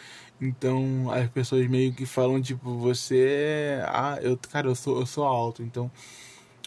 Então 0.42 1.12
as 1.12 1.30
pessoas 1.30 1.68
meio 1.68 1.94
que 1.94 2.06
falam, 2.08 2.42
tipo, 2.42 2.76
você 2.80 3.80
é. 3.80 3.86
Ah, 3.88 4.18
eu, 4.22 4.36
cara, 4.38 4.68
eu 4.68 4.76
sou, 4.76 5.00
eu 5.00 5.06
sou 5.06 5.26
alto, 5.26 5.62
então 5.64 5.92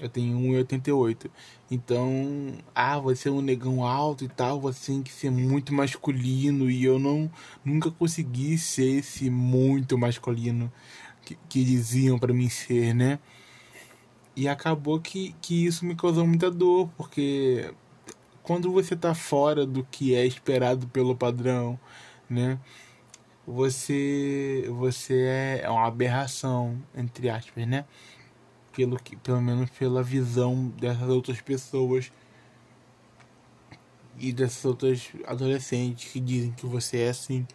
eu 0.00 0.09
tenho 0.09 0.38
1,88. 0.38 1.31
Então, 1.71 2.53
ah, 2.75 2.99
você 2.99 3.29
é 3.29 3.33
um 3.33 3.41
negão 3.41 3.85
alto 3.85 4.25
e 4.25 4.29
tal, 4.29 4.61
você 4.61 4.93
tem 4.93 5.03
que 5.03 5.12
ser 5.12 5.31
muito 5.31 5.73
masculino. 5.73 6.71
E 6.71 6.85
eu 6.85 6.99
não 6.99 7.31
nunca 7.65 7.91
consegui 7.91 8.59
ser 8.59 8.99
esse 8.99 9.31
muito 9.31 9.97
masculino 9.97 10.71
que, 11.25 11.38
que 11.49 11.65
diziam 11.65 12.19
para 12.19 12.33
mim 12.33 12.49
ser, 12.49 12.95
né? 12.95 13.19
E 14.37 14.49
acabou 14.49 15.00
que, 15.00 15.35
que 15.41 15.65
isso 15.67 15.85
me 15.87 15.97
causou 15.97 16.26
muita 16.26 16.50
dor, 16.50 16.91
porque 16.97 17.73
quando 18.43 18.71
você 18.71 18.95
tá 18.95 19.15
fora 19.15 19.67
do 19.67 19.83
que 19.85 20.15
é 20.15 20.26
esperado 20.26 20.87
pelo 20.88 21.17
padrão, 21.17 21.79
né? 22.29 22.59
Você 23.47 24.67
você 24.69 25.62
é 25.62 25.71
uma 25.71 25.87
aberração, 25.87 26.83
entre 26.95 27.31
aspas, 27.31 27.67
né? 27.67 27.87
Pelo 28.76 28.99
que 28.99 29.16
pelo 29.16 29.40
menos 29.40 29.71
pela 29.71 30.02
visão 30.02 30.68
dessas 30.78 31.09
outras 31.09 31.40
pessoas 31.40 32.12
e 34.18 34.35
dessas 34.35 34.62
outras 34.66 35.09
adolescentes 35.26 36.12
que 36.12 36.21
dizem 36.21 36.52
que 36.52 36.66
você 36.66 36.99
é 36.99 37.09
assim. 37.09 37.47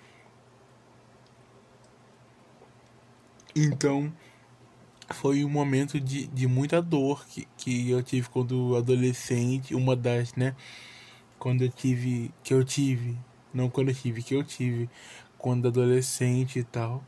Então, 3.55 4.11
foi 5.13 5.45
um 5.45 5.49
momento 5.49 5.99
de, 5.99 6.25
de 6.27 6.47
muita 6.47 6.81
dor 6.81 7.23
que, 7.27 7.47
que 7.57 7.91
eu 7.91 8.01
tive 8.01 8.27
quando 8.29 8.75
adolescente, 8.75 9.75
uma 9.75 9.95
das, 9.95 10.33
né? 10.33 10.55
Quando 11.37 11.63
eu 11.63 11.69
tive, 11.69 12.31
que 12.43 12.53
eu 12.53 12.63
tive, 12.63 13.15
não 13.53 13.69
quando 13.69 13.89
eu 13.89 13.95
tive, 13.95 14.23
que 14.23 14.33
eu 14.33 14.43
tive 14.43 14.89
quando 15.37 15.67
adolescente 15.67 16.59
e 16.59 16.63
tal. 16.63 17.03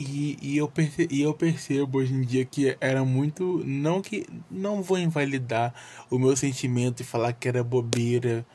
E, 0.00 0.38
e, 0.40 0.56
eu 0.56 0.66
perce, 0.66 1.06
e 1.10 1.20
eu 1.20 1.34
percebo 1.34 1.98
hoje 1.98 2.14
em 2.14 2.22
dia 2.22 2.44
que 2.46 2.76
era 2.80 3.04
muito. 3.04 3.62
Não 3.66 4.00
que. 4.00 4.26
Não 4.50 4.82
vou 4.82 4.98
invalidar 4.98 5.74
o 6.10 6.18
meu 6.18 6.34
sentimento 6.36 7.00
e 7.00 7.04
falar 7.04 7.34
que 7.34 7.46
era 7.46 7.62
bobeira. 7.62 8.46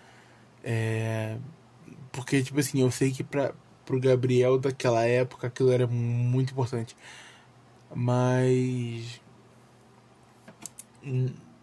É, 0.63 1.37
porque, 2.11 2.41
tipo 2.43 2.59
assim, 2.59 2.81
eu 2.81 2.89
sei 2.91 3.11
que 3.11 3.23
pra, 3.23 3.53
pro 3.85 3.99
Gabriel 3.99 4.57
daquela 4.57 5.05
época 5.05 5.47
aquilo 5.47 5.71
era 5.71 5.87
muito 5.87 6.51
importante. 6.51 6.95
Mas. 7.93 9.21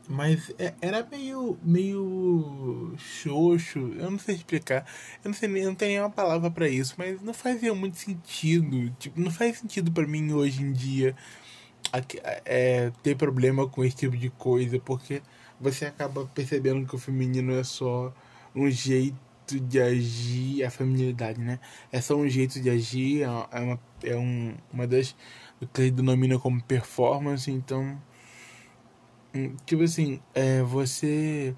Mas 0.08 0.52
é, 0.58 0.74
era 0.80 1.06
meio. 1.10 1.58
meio. 1.62 2.94
xoxo. 2.98 3.78
Eu 3.98 4.10
não 4.10 4.18
sei 4.18 4.36
explicar. 4.36 4.86
Eu 5.24 5.30
não 5.30 5.34
sei 5.34 5.48
nem. 5.48 5.64
não 5.64 5.74
tenho 5.74 5.92
nenhuma 5.92 6.10
palavra 6.10 6.50
para 6.50 6.68
isso. 6.68 6.94
Mas 6.98 7.20
não 7.22 7.34
fazia 7.34 7.74
muito 7.74 7.96
sentido. 7.96 8.90
Tipo, 8.98 9.20
não 9.20 9.30
faz 9.30 9.58
sentido 9.58 9.90
para 9.92 10.06
mim 10.06 10.32
hoje 10.32 10.62
em 10.62 10.72
dia 10.72 11.14
é, 12.44 12.90
ter 13.02 13.16
problema 13.16 13.68
com 13.68 13.84
esse 13.84 13.96
tipo 13.96 14.16
de 14.16 14.30
coisa. 14.30 14.78
Porque 14.80 15.22
você 15.60 15.86
acaba 15.86 16.26
percebendo 16.26 16.86
que 16.86 16.94
o 16.94 16.98
feminino 16.98 17.52
é 17.52 17.64
só 17.64 18.12
um 18.54 18.70
jeito 18.70 19.16
de 19.60 19.80
agir. 19.80 20.64
A 20.64 20.70
feminilidade, 20.70 21.40
né? 21.40 21.60
É 21.92 22.00
só 22.00 22.16
um 22.16 22.28
jeito 22.28 22.60
de 22.60 22.70
agir. 22.70 23.22
É 23.22 23.60
uma, 23.60 23.80
é 24.02 24.16
um, 24.16 24.54
uma 24.72 24.86
das. 24.86 25.14
o 25.60 25.66
que 25.66 25.82
ele 25.82 25.90
denomina 25.92 26.38
como 26.38 26.62
performance. 26.62 27.50
Então 27.50 27.98
tipo 29.64 29.82
assim, 29.82 30.20
é, 30.34 30.62
você. 30.62 31.54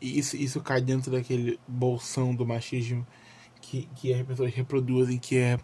Isso, 0.00 0.36
isso 0.36 0.60
cai 0.60 0.80
dentro 0.80 1.10
daquele 1.10 1.58
bolsão 1.66 2.32
do 2.34 2.46
machismo 2.46 3.04
que, 3.60 3.88
que 3.96 4.14
as 4.14 4.24
pessoas 4.24 4.54
reproduzem, 4.54 5.18
que 5.18 5.36
é 5.36 5.58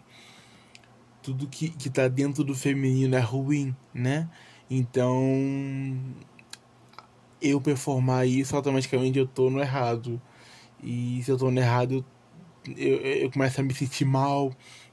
tudo 1.23 1.47
que, 1.47 1.69
que 1.69 1.89
tá 1.89 2.07
dentro 2.07 2.43
do 2.43 2.53
feminino 2.53 3.15
é 3.15 3.19
ruim, 3.19 3.75
né? 3.93 4.29
Então, 4.69 5.19
eu 7.41 7.59
performar 7.61 8.27
isso, 8.27 8.55
automaticamente 8.55 9.17
eu 9.17 9.27
tô 9.27 9.49
no 9.49 9.59
errado. 9.59 10.21
E 10.83 11.21
se 11.23 11.31
eu 11.31 11.37
tô 11.37 11.49
no 11.49 11.59
errado, 11.59 12.05
eu, 12.77 12.97
eu 12.97 13.31
começo 13.31 13.59
a 13.59 13.63
me 13.63 13.73
sentir 13.73 14.05
mal, 14.05 14.51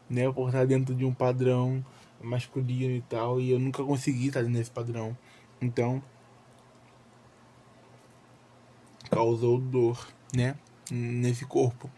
né? 0.08 0.30
Por 0.32 0.48
estar 0.48 0.66
dentro 0.66 0.94
de 0.94 1.04
um 1.04 1.12
padrão 1.12 1.84
masculino 2.22 2.94
e 2.94 3.02
tal. 3.02 3.40
E 3.40 3.50
eu 3.50 3.58
nunca 3.58 3.82
consegui 3.84 4.28
estar 4.28 4.42
nesse 4.44 4.70
padrão. 4.70 5.16
Então, 5.60 6.02
causou 9.12 9.58
dor, 9.58 10.08
né? 10.34 10.56
Nesse 10.90 11.44
corpo. 11.44 11.90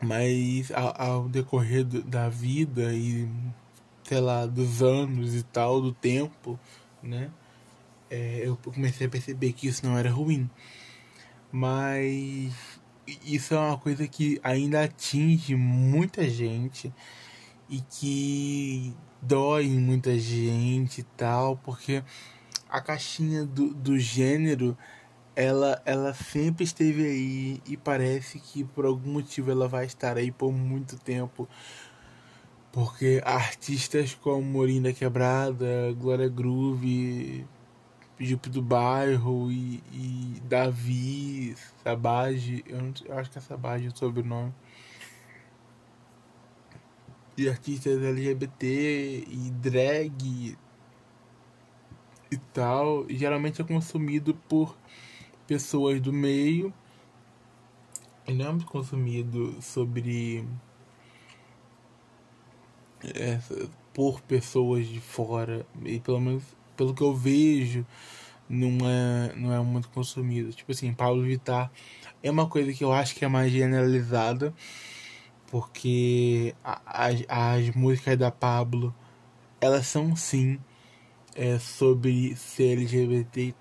Mas 0.00 0.70
ao, 0.72 1.26
decorrer 1.26 1.84
da 1.84 2.28
vida 2.28 2.92
e, 2.92 3.26
sei 4.04 4.20
lá, 4.20 4.44
dos 4.44 4.82
anos 4.82 5.34
e 5.34 5.42
tal, 5.42 5.80
do 5.80 5.90
tempo, 5.90 6.60
né? 7.02 7.30
É, 8.10 8.42
eu 8.44 8.56
comecei 8.56 9.06
a 9.06 9.10
perceber 9.10 9.52
que 9.54 9.66
isso 9.66 9.84
não 9.86 9.96
era 9.96 10.10
ruim. 10.10 10.48
Mas 11.50 12.52
isso 13.24 13.54
é 13.54 13.58
uma 13.58 13.78
coisa 13.78 14.06
que 14.06 14.38
ainda 14.42 14.84
atinge 14.84 15.54
muita 15.56 16.28
gente 16.28 16.92
e 17.70 17.80
que 17.80 18.94
dói 19.22 19.64
em 19.64 19.80
muita 19.80 20.18
gente 20.18 21.00
e 21.00 21.04
tal, 21.16 21.56
porque 21.56 22.04
a 22.68 22.80
caixinha 22.82 23.46
do, 23.46 23.72
do 23.72 23.98
gênero 23.98 24.76
ela, 25.36 25.82
ela 25.84 26.14
sempre 26.14 26.64
esteve 26.64 27.04
aí 27.04 27.62
e 27.66 27.76
parece 27.76 28.40
que 28.40 28.64
por 28.64 28.86
algum 28.86 29.12
motivo 29.12 29.50
ela 29.50 29.68
vai 29.68 29.84
estar 29.84 30.16
aí 30.16 30.32
por 30.32 30.50
muito 30.50 30.98
tempo. 30.98 31.46
Porque 32.72 33.22
artistas 33.24 34.14
como 34.14 34.42
Morinda 34.42 34.92
Quebrada, 34.94 35.92
Glória 35.98 36.28
Groove, 36.28 37.46
Jupe 38.18 38.48
do 38.48 38.62
Bairro 38.62 39.50
e, 39.52 39.82
e 39.92 40.40
Davi, 40.44 41.54
Sabage, 41.84 42.64
eu, 42.66 42.78
eu 43.04 43.18
acho 43.18 43.30
que 43.30 43.38
é 43.38 43.40
Sabage 43.40 43.88
o 43.88 43.96
sobrenome. 43.96 44.54
E 47.36 47.46
artistas 47.46 48.02
LGBT 48.02 49.24
e 49.28 49.50
drag 49.50 50.56
e 52.30 52.36
tal, 52.54 53.06
geralmente 53.10 53.60
é 53.60 53.64
consumido 53.64 54.34
por 54.48 54.74
pessoas 55.46 56.00
do 56.00 56.12
meio. 56.12 56.72
E 58.26 58.32
não 58.32 58.46
é 58.46 58.50
muito 58.50 58.66
consumido 58.66 59.56
sobre 59.62 60.44
é, 63.02 63.38
por 63.94 64.20
pessoas 64.22 64.86
de 64.86 65.00
fora. 65.00 65.66
E 65.84 66.00
pelo 66.00 66.20
menos 66.20 66.42
pelo 66.76 66.94
que 66.94 67.02
eu 67.02 67.14
vejo 67.14 67.86
não 68.48 68.78
é 68.88 69.34
não 69.36 69.52
é 69.52 69.60
muito 69.60 69.88
consumido. 69.90 70.52
Tipo 70.52 70.72
assim 70.72 70.92
Paulo 70.92 71.22
Vittar 71.22 71.70
é 72.22 72.30
uma 72.30 72.48
coisa 72.48 72.72
que 72.72 72.84
eu 72.84 72.92
acho 72.92 73.14
que 73.14 73.24
é 73.24 73.28
mais 73.28 73.52
generalizada 73.52 74.52
porque 75.48 76.54
as, 76.64 77.24
as 77.28 77.70
músicas 77.74 78.18
da 78.18 78.30
Pablo 78.30 78.94
elas 79.60 79.86
são 79.86 80.14
sim 80.16 80.58
é, 81.34 81.58
sobre 81.58 82.34
ser 82.36 82.72
LGBT 82.78 83.54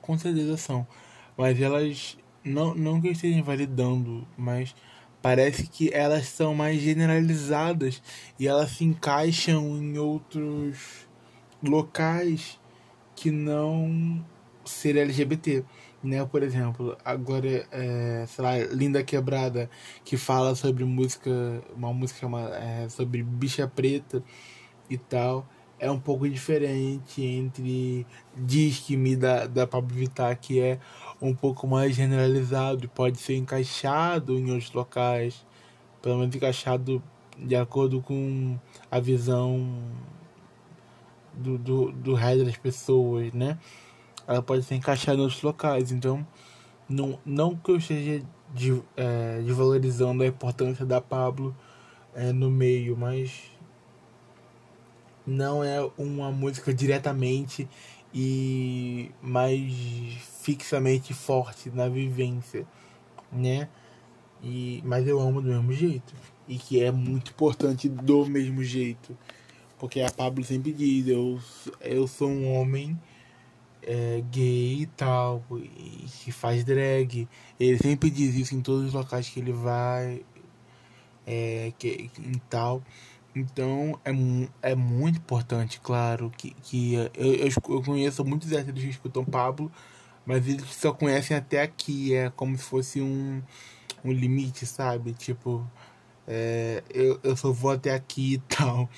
com 0.00 0.18
certeza 0.18 0.56
são 0.56 0.86
mas 1.40 1.58
elas 1.58 2.18
não, 2.44 2.74
não 2.74 3.00
que 3.00 3.08
eu 3.08 3.12
esteja 3.12 3.38
invalidando, 3.38 4.28
mas 4.36 4.74
parece 5.22 5.66
que 5.66 5.88
elas 5.90 6.26
são 6.26 6.54
mais 6.54 6.78
generalizadas 6.82 8.02
e 8.38 8.46
elas 8.46 8.72
se 8.72 8.84
encaixam 8.84 9.74
em 9.78 9.96
outros 9.96 11.08
locais 11.62 12.60
que 13.16 13.30
não 13.30 14.22
ser 14.66 14.98
LGBT. 14.98 15.64
né? 16.04 16.22
Por 16.26 16.42
exemplo, 16.42 16.94
agora, 17.02 17.66
é, 17.72 18.26
sei 18.28 18.44
lá, 18.44 18.58
Linda 18.58 19.02
Quebrada, 19.02 19.70
que 20.04 20.18
fala 20.18 20.54
sobre 20.54 20.84
música, 20.84 21.30
uma 21.74 21.90
música 21.90 22.26
é, 22.60 22.86
sobre 22.90 23.22
bicha 23.22 23.66
preta 23.66 24.22
e 24.90 24.98
tal, 24.98 25.48
é 25.80 25.90
um 25.90 25.98
pouco 25.98 26.28
diferente 26.28 27.24
entre 27.24 28.06
Disque-me 28.36 29.16
da, 29.16 29.46
da 29.46 29.66
Pablo 29.66 29.96
Vittar, 29.96 30.38
que 30.38 30.60
é 30.60 30.78
um 31.20 31.34
pouco 31.34 31.66
mais 31.66 31.94
generalizado 31.94 32.88
pode 32.88 33.18
ser 33.18 33.36
encaixado 33.36 34.38
em 34.38 34.50
outros 34.50 34.72
locais, 34.72 35.44
pelo 36.00 36.18
menos 36.18 36.34
encaixado 36.34 37.02
de 37.36 37.56
acordo 37.56 38.00
com 38.00 38.58
a 38.90 39.00
visão 39.00 39.78
do, 41.34 41.58
do, 41.58 41.92
do 41.92 42.14
resto 42.14 42.44
das 42.44 42.56
pessoas, 42.56 43.32
né? 43.32 43.58
ela 44.30 44.40
pode 44.40 44.62
ser 44.62 44.76
encaixada 44.76 45.18
em 45.18 45.22
outros 45.22 45.42
locais. 45.42 45.90
Então, 45.90 46.24
não, 46.88 47.18
não 47.26 47.56
que 47.56 47.72
eu 47.72 47.76
esteja 47.76 48.24
de, 48.54 48.80
é, 48.96 49.40
desvalorizando 49.42 50.22
a 50.22 50.26
importância 50.26 50.86
da 50.86 51.00
Pablo 51.00 51.54
é, 52.14 52.32
no 52.32 52.48
meio, 52.48 52.96
mas 52.96 53.50
não 55.26 55.64
é 55.64 55.78
uma 55.98 56.30
música 56.30 56.72
diretamente 56.72 57.68
e 58.14 59.10
mais 59.20 59.72
fixamente 60.42 61.12
forte 61.14 61.70
na 61.70 61.88
vivência, 61.88 62.66
né? 63.32 63.68
E, 64.42 64.82
mas 64.84 65.06
eu 65.06 65.20
amo 65.20 65.40
do 65.42 65.48
mesmo 65.48 65.72
jeito. 65.72 66.14
E 66.48 66.56
que 66.58 66.82
é 66.82 66.90
muito 66.90 67.30
importante 67.30 67.88
do 67.88 68.26
mesmo 68.26 68.64
jeito. 68.64 69.16
Porque 69.78 70.00
a 70.00 70.10
Pablo 70.10 70.44
sempre 70.44 70.72
diz, 70.72 71.06
eu, 71.08 71.40
eu 71.80 72.06
sou 72.06 72.28
um 72.28 72.52
homem 72.54 72.98
é, 73.82 74.22
gay 74.30 74.82
e 74.82 74.86
tal, 74.86 75.42
e 75.56 76.06
que 76.22 76.32
faz 76.32 76.64
drag. 76.64 77.28
Ele 77.58 77.78
sempre 77.78 78.10
diz 78.10 78.34
isso 78.34 78.54
em 78.54 78.60
todos 78.60 78.86
os 78.88 78.92
locais 78.92 79.28
que 79.28 79.40
ele 79.40 79.52
vai 79.52 80.24
é, 81.26 81.72
que, 81.78 82.10
e 82.18 82.40
tal. 82.48 82.82
Então 83.34 83.98
é, 84.04 84.70
é 84.72 84.74
muito 84.74 85.18
importante, 85.18 85.80
claro, 85.80 86.30
que, 86.36 86.50
que 86.62 86.94
eu, 86.94 87.48
eu 87.68 87.82
conheço 87.82 88.24
muitos 88.24 88.50
héteros 88.50 88.82
que 88.82 88.90
escutam 88.90 89.24
Pablo, 89.24 89.70
mas 90.30 90.46
eles 90.46 90.64
só 90.76 90.92
conhecem 90.92 91.36
até 91.36 91.60
aqui, 91.60 92.14
é 92.14 92.30
como 92.30 92.56
se 92.56 92.62
fosse 92.62 93.00
um, 93.00 93.42
um 94.04 94.12
limite, 94.12 94.64
sabe? 94.64 95.12
Tipo, 95.12 95.68
é, 96.24 96.84
eu, 96.88 97.18
eu 97.24 97.36
só 97.36 97.50
vou 97.50 97.72
até 97.72 97.92
aqui 97.92 98.34
e 98.34 98.38
tal. 98.38 98.88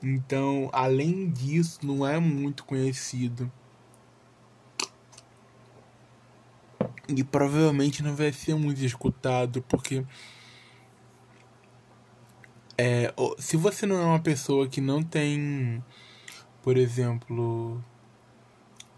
Então, 0.00 0.70
além 0.72 1.28
disso, 1.30 1.80
não 1.82 2.06
é 2.06 2.20
muito 2.20 2.64
conhecido. 2.64 3.50
E 7.08 7.24
provavelmente 7.24 8.00
não 8.00 8.14
vai 8.14 8.32
ser 8.32 8.54
muito 8.54 8.84
escutado, 8.84 9.60
porque. 9.62 10.04
É, 12.76 13.12
se 13.38 13.56
você 13.56 13.84
não 13.84 14.00
é 14.00 14.04
uma 14.04 14.20
pessoa 14.20 14.68
que 14.68 14.80
não 14.80 15.02
tem, 15.02 15.82
por 16.62 16.76
exemplo, 16.76 17.82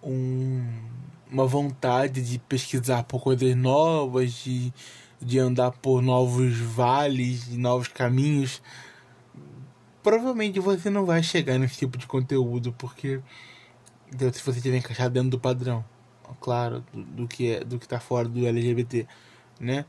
um, 0.02 0.90
uma 1.30 1.46
vontade 1.46 2.22
de 2.22 2.38
pesquisar 2.38 3.04
por 3.04 3.22
coisas 3.22 3.56
novas, 3.56 4.32
de, 4.32 4.72
de 5.20 5.38
andar 5.38 5.70
por 5.72 6.02
novos 6.02 6.56
vales, 6.58 7.48
novos 7.56 7.88
caminhos, 7.88 8.62
provavelmente 10.02 10.58
você 10.60 10.90
não 10.90 11.04
vai 11.04 11.22
chegar 11.22 11.58
nesse 11.58 11.78
tipo 11.78 11.96
de 11.98 12.06
conteúdo, 12.06 12.72
porque 12.72 13.20
se 14.10 14.42
você 14.42 14.58
estiver 14.58 14.78
encaixado 14.78 15.14
dentro 15.14 15.30
do 15.30 15.38
padrão 15.38 15.84
claro, 16.40 16.84
do, 16.92 17.02
do 17.02 17.28
que 17.28 17.52
é, 17.52 17.64
do 17.64 17.78
que 17.78 17.88
tá 17.88 17.98
fora 17.98 18.28
do 18.28 18.46
LGBT, 18.46 19.06
né? 19.58 19.84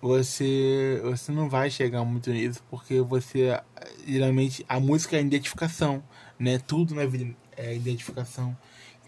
Você 0.00 1.00
você 1.02 1.32
não 1.32 1.48
vai 1.48 1.70
chegar 1.70 2.04
muito 2.04 2.30
nisso 2.30 2.62
porque 2.70 3.00
você 3.00 3.60
geralmente 4.06 4.64
a 4.68 4.78
música 4.80 5.16
é 5.16 5.20
identificação, 5.20 6.02
né? 6.38 6.58
Tudo 6.58 6.94
na 6.94 7.06
vida 7.06 7.34
é 7.56 7.74
identificação. 7.74 8.56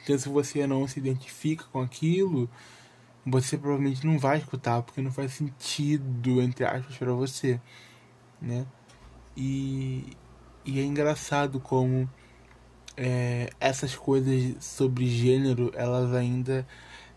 Então 0.09 0.18
se 0.18 0.29
você 0.31 0.66
não 0.66 0.88
se 0.88 0.99
identifica 0.99 1.64
com 1.71 1.83
aquilo, 1.83 2.49
você 3.27 3.59
provavelmente 3.59 4.07
não 4.07 4.18
vai 4.18 4.38
escutar 4.38 4.81
porque 4.83 5.03
não 5.03 5.12
faz 5.12 5.35
sentido 5.35 6.40
entre 6.40 6.64
aspas 6.64 6.97
para 6.97 7.12
você, 7.12 7.61
né? 8.40 8.66
E 9.37 10.07
e 10.64 10.81
é 10.81 10.83
engraçado 10.83 11.61
como 11.61 12.09
é, 12.97 13.51
essas 13.61 13.94
coisas 13.94 14.57
sobre 14.64 15.07
gênero 15.07 15.71
elas 15.75 16.14
ainda 16.14 16.66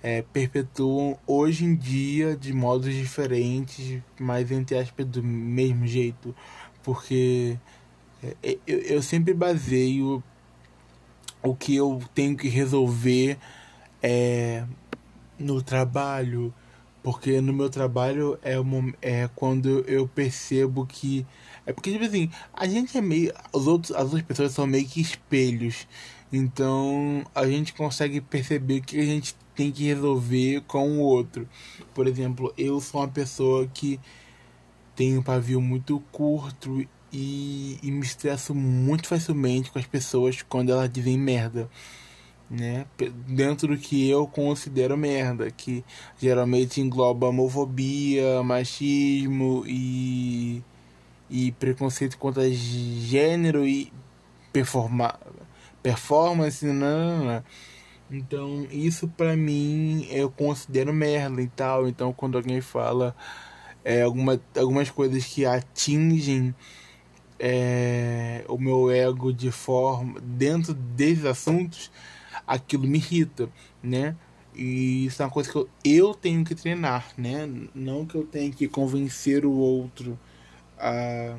é, 0.03 0.21
perpetuam 0.21 1.17
hoje 1.25 1.63
em 1.63 1.75
dia 1.75 2.35
de 2.35 2.51
modos 2.51 2.93
diferentes, 2.93 4.01
mas 4.19 4.51
entre 4.51 4.77
aspas 4.77 5.05
do 5.05 5.23
mesmo 5.23 5.87
jeito, 5.87 6.35
porque 6.83 7.57
é, 8.21 8.57
eu, 8.67 8.79
eu 8.79 9.01
sempre 9.01 9.33
baseio 9.33 10.21
o 11.43 11.55
que 11.55 11.75
eu 11.75 12.01
tenho 12.13 12.37
que 12.37 12.47
resolver 12.47 13.37
é, 14.01 14.63
no 15.39 15.61
trabalho, 15.61 16.53
porque 17.03 17.41
no 17.41 17.51
meu 17.51 17.69
trabalho 17.69 18.37
é, 18.41 18.59
uma, 18.59 18.93
é 19.01 19.29
quando 19.35 19.83
eu 19.87 20.07
percebo 20.07 20.85
que 20.85 21.25
é 21.65 21.73
porque, 21.73 21.91
tipo 21.91 22.03
assim, 22.03 22.29
a 22.53 22.67
gente 22.67 22.97
é 22.97 23.01
meio. 23.01 23.33
Os 23.53 23.67
outros, 23.67 23.95
as 23.95 24.05
outras 24.05 24.23
pessoas 24.23 24.51
são 24.51 24.65
meio 24.65 24.85
que 24.87 24.99
espelhos. 24.99 25.87
Então 26.31 27.23
a 27.35 27.45
gente 27.45 27.73
consegue 27.73 28.21
perceber 28.21 28.79
o 28.79 28.81
que 28.81 28.99
a 28.99 29.05
gente 29.05 29.35
tem 29.55 29.71
que 29.71 29.83
resolver 29.85 30.61
com 30.61 30.97
o 30.97 30.99
outro. 30.99 31.47
Por 31.93 32.07
exemplo, 32.07 32.53
eu 32.57 32.79
sou 32.79 33.01
uma 33.01 33.07
pessoa 33.07 33.67
que 33.67 33.99
tem 34.95 35.17
um 35.17 35.23
pavio 35.23 35.61
muito 35.61 35.99
curto 36.11 36.87
e, 37.11 37.79
e 37.83 37.91
me 37.91 38.01
estresso 38.01 38.53
muito 38.55 39.07
facilmente 39.07 39.71
com 39.71 39.79
as 39.79 39.85
pessoas 39.85 40.41
quando 40.41 40.71
elas 40.71 40.89
dizem 40.89 41.17
merda. 41.17 41.69
Né? 42.49 42.85
Dentro 43.27 43.69
do 43.69 43.77
que 43.77 44.09
eu 44.09 44.27
considero 44.27 44.97
merda, 44.97 45.49
que 45.49 45.85
geralmente 46.19 46.81
engloba 46.81 47.27
homofobia, 47.27 48.43
machismo 48.43 49.63
e 49.65 50.61
e 51.31 51.53
preconceito 51.53 52.17
contra 52.17 52.51
gênero 52.51 53.65
e 53.65 53.91
performa, 54.51 55.17
performance, 55.81 56.65
não, 56.65 56.73
não, 56.73 57.25
não. 57.25 57.43
Então, 58.11 58.67
isso 58.69 59.07
para 59.07 59.37
mim 59.37 60.05
eu 60.11 60.29
considero 60.29 60.93
merda 60.93 61.41
e 61.41 61.47
tal. 61.47 61.87
Então, 61.87 62.11
quando 62.11 62.37
alguém 62.37 62.59
fala 62.59 63.15
é, 63.85 64.01
alguma, 64.01 64.39
algumas 64.57 64.89
coisas 64.89 65.23
que 65.25 65.45
atingem 65.45 66.53
é, 67.43 68.45
o 68.47 68.55
meu 68.55 68.91
ego 68.91 69.33
de 69.33 69.49
forma 69.51 70.21
dentro 70.21 70.75
desses 70.75 71.25
assuntos, 71.25 71.91
aquilo 72.45 72.87
me 72.87 72.99
irrita, 72.99 73.49
né? 73.81 74.15
E 74.53 75.05
isso 75.07 75.23
é 75.23 75.25
uma 75.25 75.31
coisa 75.31 75.49
que 75.49 75.57
eu, 75.57 75.67
eu 75.83 76.13
tenho 76.13 76.45
que 76.45 76.53
treinar, 76.53 77.07
né? 77.17 77.49
Não 77.73 78.05
que 78.05 78.15
eu 78.15 78.23
tenha 78.23 78.51
que 78.51 78.67
convencer 78.67 79.43
o 79.43 79.51
outro 79.51 80.19
a, 80.77 81.35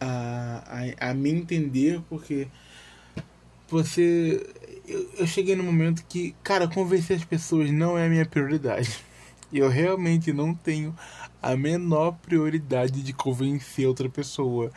a, 0.00 0.82
a, 1.00 1.10
a 1.10 1.14
me 1.14 1.30
entender, 1.30 2.00
porque 2.08 2.48
você. 3.68 4.44
Eu, 4.88 5.08
eu 5.18 5.26
cheguei 5.26 5.54
no 5.54 5.62
momento 5.62 6.04
que, 6.08 6.34
cara, 6.42 6.66
convencer 6.66 7.16
as 7.16 7.24
pessoas 7.24 7.70
não 7.70 7.96
é 7.96 8.06
a 8.06 8.10
minha 8.10 8.26
prioridade. 8.26 8.98
Eu 9.52 9.68
realmente 9.68 10.32
não 10.32 10.52
tenho 10.52 10.94
a 11.46 11.56
menor 11.56 12.12
prioridade 12.12 13.02
de 13.02 13.12
convencer 13.12 13.86
outra 13.86 14.08
pessoa. 14.08 14.72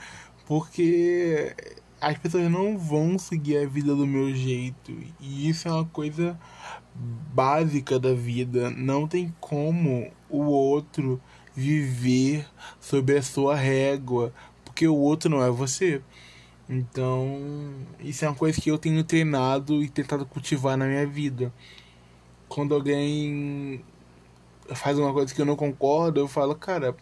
Porque 0.45 1.55
as 1.99 2.17
pessoas 2.17 2.49
não 2.49 2.77
vão 2.77 3.17
seguir 3.17 3.57
a 3.57 3.67
vida 3.67 3.95
do 3.95 4.05
meu 4.05 4.33
jeito. 4.35 4.95
E 5.19 5.49
isso 5.49 5.67
é 5.67 5.71
uma 5.71 5.85
coisa 5.85 6.39
básica 7.33 7.99
da 7.99 8.13
vida. 8.13 8.69
Não 8.69 9.07
tem 9.07 9.33
como 9.39 10.11
o 10.29 10.43
outro 10.43 11.19
viver 11.55 12.47
sob 12.79 13.17
a 13.17 13.21
sua 13.23 13.55
régua, 13.55 14.31
porque 14.63 14.87
o 14.87 14.95
outro 14.95 15.29
não 15.29 15.43
é 15.43 15.49
você. 15.49 16.01
Então, 16.69 17.41
isso 17.99 18.23
é 18.23 18.29
uma 18.29 18.35
coisa 18.35 18.61
que 18.61 18.69
eu 18.69 18.77
tenho 18.77 19.03
treinado 19.03 19.83
e 19.83 19.89
tentado 19.89 20.23
cultivar 20.23 20.77
na 20.77 20.85
minha 20.85 21.07
vida. 21.07 21.51
Quando 22.47 22.75
alguém 22.75 23.83
faz 24.75 24.97
uma 24.97 25.13
coisa 25.13 25.33
que 25.33 25.41
eu 25.41 25.45
não 25.45 25.55
concordo, 25.55 26.19
eu 26.19 26.27
falo, 26.27 26.55
cara, 26.55 26.95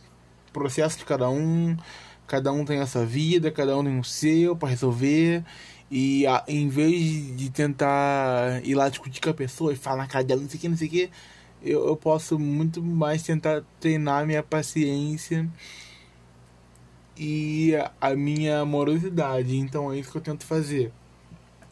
processo 0.53 0.97
de 0.97 1.06
cada 1.06 1.30
um, 1.30 1.77
cada 2.25 2.51
um 2.51 2.65
tem 2.65 2.80
a 2.80 2.88
sua 2.88 3.06
vida, 3.06 3.51
cada 3.51 3.77
um 3.77 3.84
tem 3.84 3.99
o 3.99 4.03
seu 4.03 4.56
para 4.56 4.69
resolver. 4.69 5.43
E 5.89 6.27
a, 6.27 6.43
em 6.47 6.67
vez 6.67 7.38
de 7.38 7.49
tentar 7.49 8.62
ir 8.65 8.75
lá 8.75 8.89
discutir 8.89 9.21
com 9.21 9.30
a 9.30 9.34
pessoa 9.34 9.71
e 9.71 9.75
falar 9.75 10.08
cara 10.08 10.23
dela, 10.23 10.41
não 10.41 10.49
sei 10.49 10.58
o 10.58 10.62
que, 10.62 10.69
não 10.69 10.77
sei 10.77 10.88
o 10.88 10.91
que, 10.91 11.10
eu, 11.63 11.88
eu 11.88 11.95
posso 11.95 12.38
muito 12.38 12.82
mais 12.82 13.23
tentar 13.23 13.63
treinar 13.80 14.25
minha 14.25 14.43
paciência 14.43 15.47
e 17.17 17.73
a 18.01 18.15
minha 18.15 18.60
amorosidade. 18.60 19.56
Então 19.58 19.91
é 19.91 19.99
isso 19.99 20.12
que 20.12 20.17
eu 20.17 20.21
tento 20.21 20.45
fazer. 20.45 20.91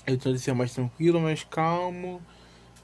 Eu 0.08 0.18
tento 0.18 0.38
ser 0.40 0.54
mais 0.54 0.74
tranquilo, 0.74 1.20
mais 1.20 1.44
calmo 1.44 2.22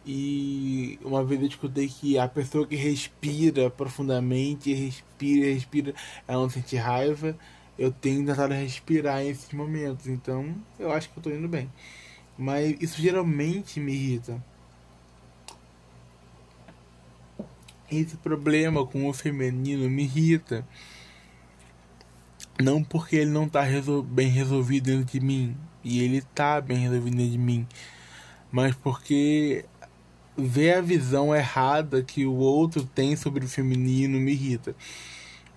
E 0.05 0.99
uma 1.03 1.23
vez 1.23 1.41
eu 1.41 1.47
escutei 1.47 1.87
que 1.87 2.17
a 2.17 2.27
pessoa 2.27 2.65
que 2.65 2.75
respira 2.75 3.69
profundamente, 3.69 4.73
respira, 4.73 5.53
respira, 5.53 5.93
ela 6.27 6.41
não 6.41 6.49
sente 6.49 6.75
raiva. 6.75 7.37
Eu 7.77 7.91
tenho 7.91 8.25
tentado 8.25 8.53
respirar 8.53 9.23
nesses 9.23 9.51
momentos, 9.53 10.07
então 10.07 10.55
eu 10.79 10.91
acho 10.91 11.09
que 11.09 11.17
eu 11.17 11.23
tô 11.23 11.29
indo 11.29 11.47
bem. 11.47 11.69
Mas 12.37 12.75
isso 12.81 13.01
geralmente 13.01 13.79
me 13.79 13.93
irrita. 13.93 14.43
Esse 17.91 18.17
problema 18.17 18.85
com 18.85 19.07
o 19.07 19.13
feminino 19.13 19.89
me 19.89 20.03
irrita. 20.03 20.65
Não 22.59 22.83
porque 22.83 23.17
ele 23.17 23.31
não 23.31 23.49
tá 23.49 23.61
resol 23.61 24.01
bem 24.01 24.29
resolvido 24.29 24.85
dentro 24.85 25.05
de 25.05 25.19
mim. 25.19 25.57
E 25.83 26.01
ele 26.03 26.21
tá 26.21 26.61
bem 26.61 26.77
resolvido 26.77 27.17
dentro 27.17 27.31
de 27.31 27.37
mim. 27.37 27.67
Mas 28.51 28.75
porque 28.75 29.65
ver 30.37 30.77
a 30.77 30.81
visão 30.81 31.35
errada 31.35 32.03
que 32.03 32.25
o 32.25 32.35
outro 32.35 32.83
tem 32.85 33.15
sobre 33.15 33.45
o 33.45 33.47
feminino 33.47 34.19
me 34.19 34.31
irrita. 34.31 34.75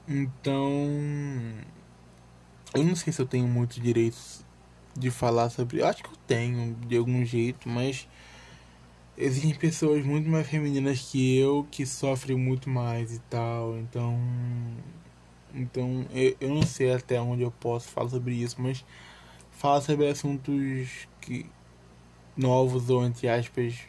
Então. 0.09 0.91
Eu 2.75 2.85
não 2.85 2.97
sei 2.97 3.13
se 3.13 3.23
eu 3.23 3.27
tenho 3.27 3.47
muito 3.47 3.81
direito 3.81 4.19
de 4.97 5.11
falar 5.11 5.51
sobre. 5.51 5.81
Eu 5.81 5.87
acho 5.87 6.03
que 6.03 6.11
eu 6.11 6.17
tenho, 6.27 6.75
de 6.87 6.97
algum 6.97 7.25
jeito, 7.25 7.69
mas. 7.69 8.09
Existem 9.17 9.55
pessoas 9.55 10.05
muito 10.05 10.29
mais 10.29 10.49
femininas 10.49 11.01
que 11.01 11.39
eu 11.39 11.65
que 11.71 11.87
sofrem 11.87 12.37
muito 12.37 12.69
mais 12.69 13.15
e 13.15 13.21
tal. 13.31 13.79
Então. 13.79 14.19
Então, 15.55 16.05
eu, 16.13 16.37
eu 16.41 16.49
não 16.53 16.63
sei 16.63 16.93
até 16.93 17.21
onde 17.21 17.43
eu 17.43 17.51
posso 17.53 17.89
falar 17.89 18.11
sobre 18.11 18.35
isso, 18.35 18.57
mas. 18.61 18.85
Falar 19.53 19.81
sobre 19.83 20.09
assuntos 20.09 21.09
que 21.21 21.47
novos 22.37 22.91
ou 22.91 23.05
entre 23.05 23.29
aspas 23.29 23.87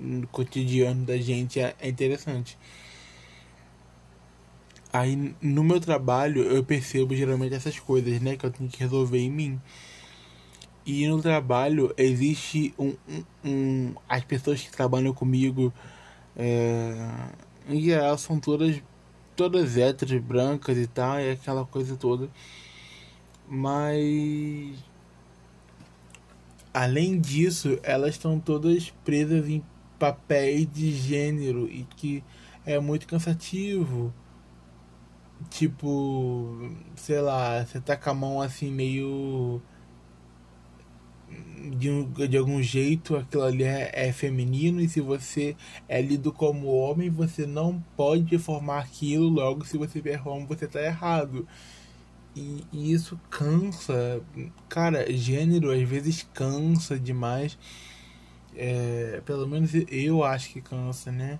no 0.00 0.26
cotidiano 0.28 1.04
da 1.04 1.16
gente 1.16 1.60
é, 1.60 1.74
é 1.80 1.88
interessante. 1.88 2.58
Aí 4.92 5.34
no 5.42 5.62
meu 5.64 5.80
trabalho 5.80 6.42
eu 6.42 6.64
percebo 6.64 7.14
geralmente 7.14 7.54
essas 7.54 7.78
coisas, 7.78 8.20
né, 8.20 8.36
que 8.36 8.46
eu 8.46 8.50
tenho 8.50 8.70
que 8.70 8.80
resolver 8.80 9.18
em 9.18 9.30
mim. 9.30 9.60
E 10.84 11.06
no 11.08 11.20
trabalho 11.20 11.92
existe 11.96 12.72
um, 12.78 12.94
um, 13.08 13.24
um 13.44 13.94
as 14.08 14.24
pessoas 14.24 14.62
que 14.62 14.70
trabalham 14.70 15.12
comigo 15.12 15.72
é, 16.36 16.94
em 17.68 17.82
geral 17.82 18.16
são 18.18 18.38
todas 18.38 18.80
todas 19.34 19.76
héteras, 19.76 20.20
brancas 20.22 20.78
e 20.78 20.86
tal, 20.86 21.20
e 21.20 21.30
aquela 21.30 21.64
coisa 21.66 21.96
toda. 21.96 22.30
Mas 23.48 24.76
além 26.72 27.20
disso, 27.20 27.78
elas 27.82 28.10
estão 28.10 28.40
todas 28.40 28.90
presas 29.04 29.48
em 29.48 29.62
papéis 29.98 30.66
de 30.70 30.92
gênero 30.92 31.68
e 31.70 31.84
que 31.84 32.22
é 32.64 32.78
muito 32.80 33.06
cansativo. 33.06 34.12
Tipo, 35.50 36.70
sei 36.96 37.20
lá, 37.20 37.64
você 37.64 37.80
tá 37.80 37.96
com 37.96 38.10
a 38.10 38.14
mão 38.14 38.40
assim 38.40 38.70
meio. 38.70 39.62
De, 41.78 41.90
um, 41.90 42.04
de 42.04 42.36
algum 42.36 42.62
jeito 42.62 43.16
aquilo 43.16 43.42
ali 43.42 43.64
é, 43.64 43.90
é, 43.92 44.12
feminino 44.12 44.80
e 44.80 44.88
se 44.88 45.00
você 45.00 45.56
é 45.88 46.00
lido 46.00 46.32
como 46.32 46.68
homem, 46.68 47.10
você 47.10 47.44
não 47.44 47.82
pode 47.96 48.22
deformar 48.22 48.78
aquilo, 48.78 49.28
logo 49.28 49.64
se 49.64 49.76
você 49.76 50.00
performa 50.00 50.46
você 50.46 50.66
tá 50.68 50.80
errado. 50.80 51.46
E, 52.36 52.64
e 52.72 52.92
isso 52.92 53.18
cansa. 53.30 54.22
Cara, 54.68 55.10
gênero 55.12 55.70
às 55.70 55.82
vezes 55.88 56.26
cansa 56.34 56.98
demais. 56.98 57.58
É, 58.56 59.20
pelo 59.24 59.46
menos 59.46 59.70
eu 59.90 60.24
acho 60.24 60.50
que 60.50 60.60
cansa, 60.60 61.12
né? 61.12 61.38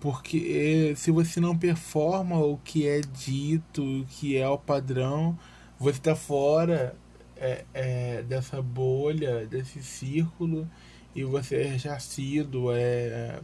Porque 0.00 0.92
se 0.96 1.10
você 1.10 1.40
não 1.40 1.56
performa 1.56 2.38
o 2.38 2.58
que 2.58 2.86
é 2.86 3.00
dito, 3.00 3.82
o 3.82 4.04
que 4.06 4.36
é 4.36 4.46
o 4.46 4.58
padrão, 4.58 5.38
você 5.78 5.98
está 5.98 6.14
fora 6.14 6.94
é, 7.36 7.64
é, 7.72 8.22
dessa 8.22 8.60
bolha, 8.60 9.46
desse 9.46 9.82
círculo, 9.82 10.68
e 11.14 11.24
você 11.24 11.62
é 11.62 11.64
ressarcido, 11.64 12.72
é, 12.72 13.40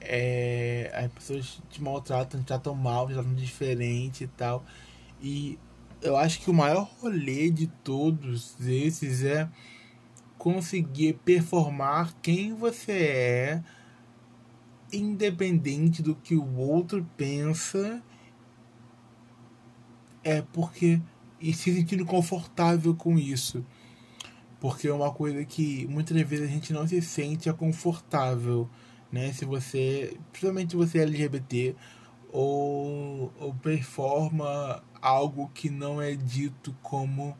é, 0.00 0.90
as 0.94 1.12
pessoas 1.12 1.60
te 1.70 1.82
maltratam, 1.82 2.40
te 2.40 2.46
tratam 2.46 2.74
mal, 2.74 3.06
te 3.06 3.14
tratam 3.14 3.34
diferente 3.34 4.24
e 4.24 4.28
tal. 4.28 4.64
E 5.20 5.58
eu 6.02 6.16
acho 6.16 6.40
que 6.40 6.50
o 6.50 6.54
maior 6.54 6.88
rolê 7.00 7.50
de 7.50 7.66
todos 7.66 8.56
esses 8.60 9.24
é 9.24 9.48
conseguir 10.46 11.14
performar 11.24 12.14
quem 12.22 12.54
você 12.54 12.92
é, 12.92 13.62
independente 14.92 16.00
do 16.00 16.14
que 16.14 16.36
o 16.36 16.56
outro 16.56 17.04
pensa, 17.16 18.00
é 20.22 20.42
porque 20.52 21.02
e 21.40 21.52
se 21.52 21.74
sentindo 21.74 22.06
confortável 22.06 22.94
com 22.94 23.18
isso. 23.18 23.66
Porque 24.60 24.86
é 24.86 24.94
uma 24.94 25.12
coisa 25.12 25.44
que 25.44 25.84
muitas 25.88 26.16
vezes 26.22 26.48
a 26.48 26.52
gente 26.52 26.72
não 26.72 26.86
se 26.86 27.02
sente 27.02 27.52
confortável, 27.54 28.70
né? 29.10 29.32
Se 29.32 29.44
você, 29.44 30.16
principalmente 30.30 30.76
você 30.76 31.00
é 31.00 31.02
LGBT 31.02 31.74
ou, 32.30 33.32
ou 33.40 33.52
performa 33.52 34.80
algo 35.02 35.50
que 35.52 35.68
não 35.68 36.00
é 36.00 36.14
dito 36.14 36.72
como 36.84 37.36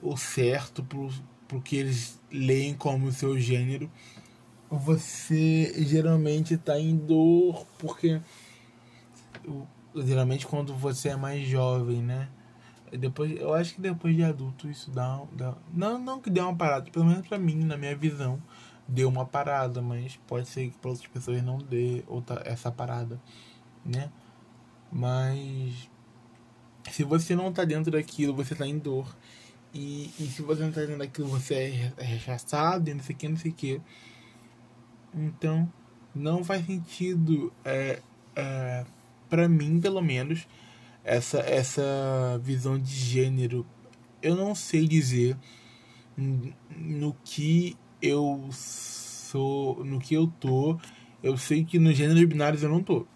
o 0.00 0.16
certo 0.16 0.80
porque 1.50 1.74
eles 1.74 2.16
leem 2.30 2.74
como 2.74 3.10
seu 3.10 3.36
gênero, 3.36 3.90
você 4.70 5.74
geralmente 5.84 6.54
está 6.54 6.78
em 6.78 6.96
dor 6.96 7.66
porque 7.76 8.20
geralmente 9.96 10.46
quando 10.46 10.72
você 10.72 11.08
é 11.08 11.16
mais 11.16 11.46
jovem, 11.48 12.00
né? 12.00 12.28
Depois, 12.92 13.32
eu 13.36 13.52
acho 13.52 13.74
que 13.74 13.80
depois 13.80 14.14
de 14.14 14.22
adulto 14.22 14.68
isso 14.68 14.92
dá, 14.92 15.20
dá 15.32 15.56
não 15.74 15.98
não 15.98 16.20
que 16.20 16.30
dê 16.30 16.40
uma 16.40 16.54
parada, 16.54 16.88
pelo 16.88 17.04
menos 17.04 17.26
para 17.26 17.38
mim, 17.38 17.56
na 17.64 17.76
minha 17.76 17.96
visão, 17.96 18.40
deu 18.86 19.08
uma 19.08 19.26
parada, 19.26 19.82
mas 19.82 20.20
pode 20.28 20.48
ser 20.48 20.70
que 20.70 20.78
para 20.78 20.90
outras 20.90 21.08
pessoas 21.08 21.42
não 21.42 21.58
dê 21.58 22.04
outra 22.06 22.42
essa 22.44 22.70
parada, 22.70 23.20
né? 23.84 24.08
Mas 24.92 25.90
se 26.92 27.02
você 27.02 27.34
não 27.34 27.52
tá 27.52 27.64
dentro 27.64 27.90
daquilo, 27.90 28.34
você 28.34 28.54
tá 28.54 28.66
em 28.68 28.78
dor. 28.78 29.16
E, 29.72 30.10
e 30.18 30.26
se 30.26 30.42
você 30.42 30.62
não 30.62 30.72
tá 30.72 30.82
entendendo 30.82 31.02
aquilo, 31.02 31.28
você 31.28 31.54
é, 31.54 31.92
é 31.96 32.04
rechaçado, 32.04 32.92
não 32.92 33.02
sei 33.02 33.14
o 33.14 33.18
que, 33.18 33.28
não 33.28 33.36
sei 33.36 33.50
o 33.50 33.54
que. 33.54 33.80
Então, 35.14 35.72
não 36.14 36.42
faz 36.42 36.66
sentido, 36.66 37.52
é, 37.64 38.00
é, 38.34 38.84
para 39.28 39.48
mim, 39.48 39.80
pelo 39.80 40.00
menos, 40.00 40.46
essa, 41.04 41.38
essa 41.40 42.40
visão 42.42 42.78
de 42.78 42.92
gênero. 42.92 43.66
Eu 44.22 44.36
não 44.36 44.54
sei 44.54 44.86
dizer 44.86 45.36
no 46.16 47.16
que 47.24 47.76
eu 48.02 48.48
sou, 48.52 49.84
no 49.84 49.98
que 49.98 50.14
eu 50.14 50.26
tô. 50.26 50.78
Eu 51.22 51.36
sei 51.36 51.64
que 51.64 51.78
no 51.78 51.92
gênero 51.92 52.26
binários 52.26 52.62
eu 52.62 52.68
não 52.68 52.82
tô. 52.82 53.06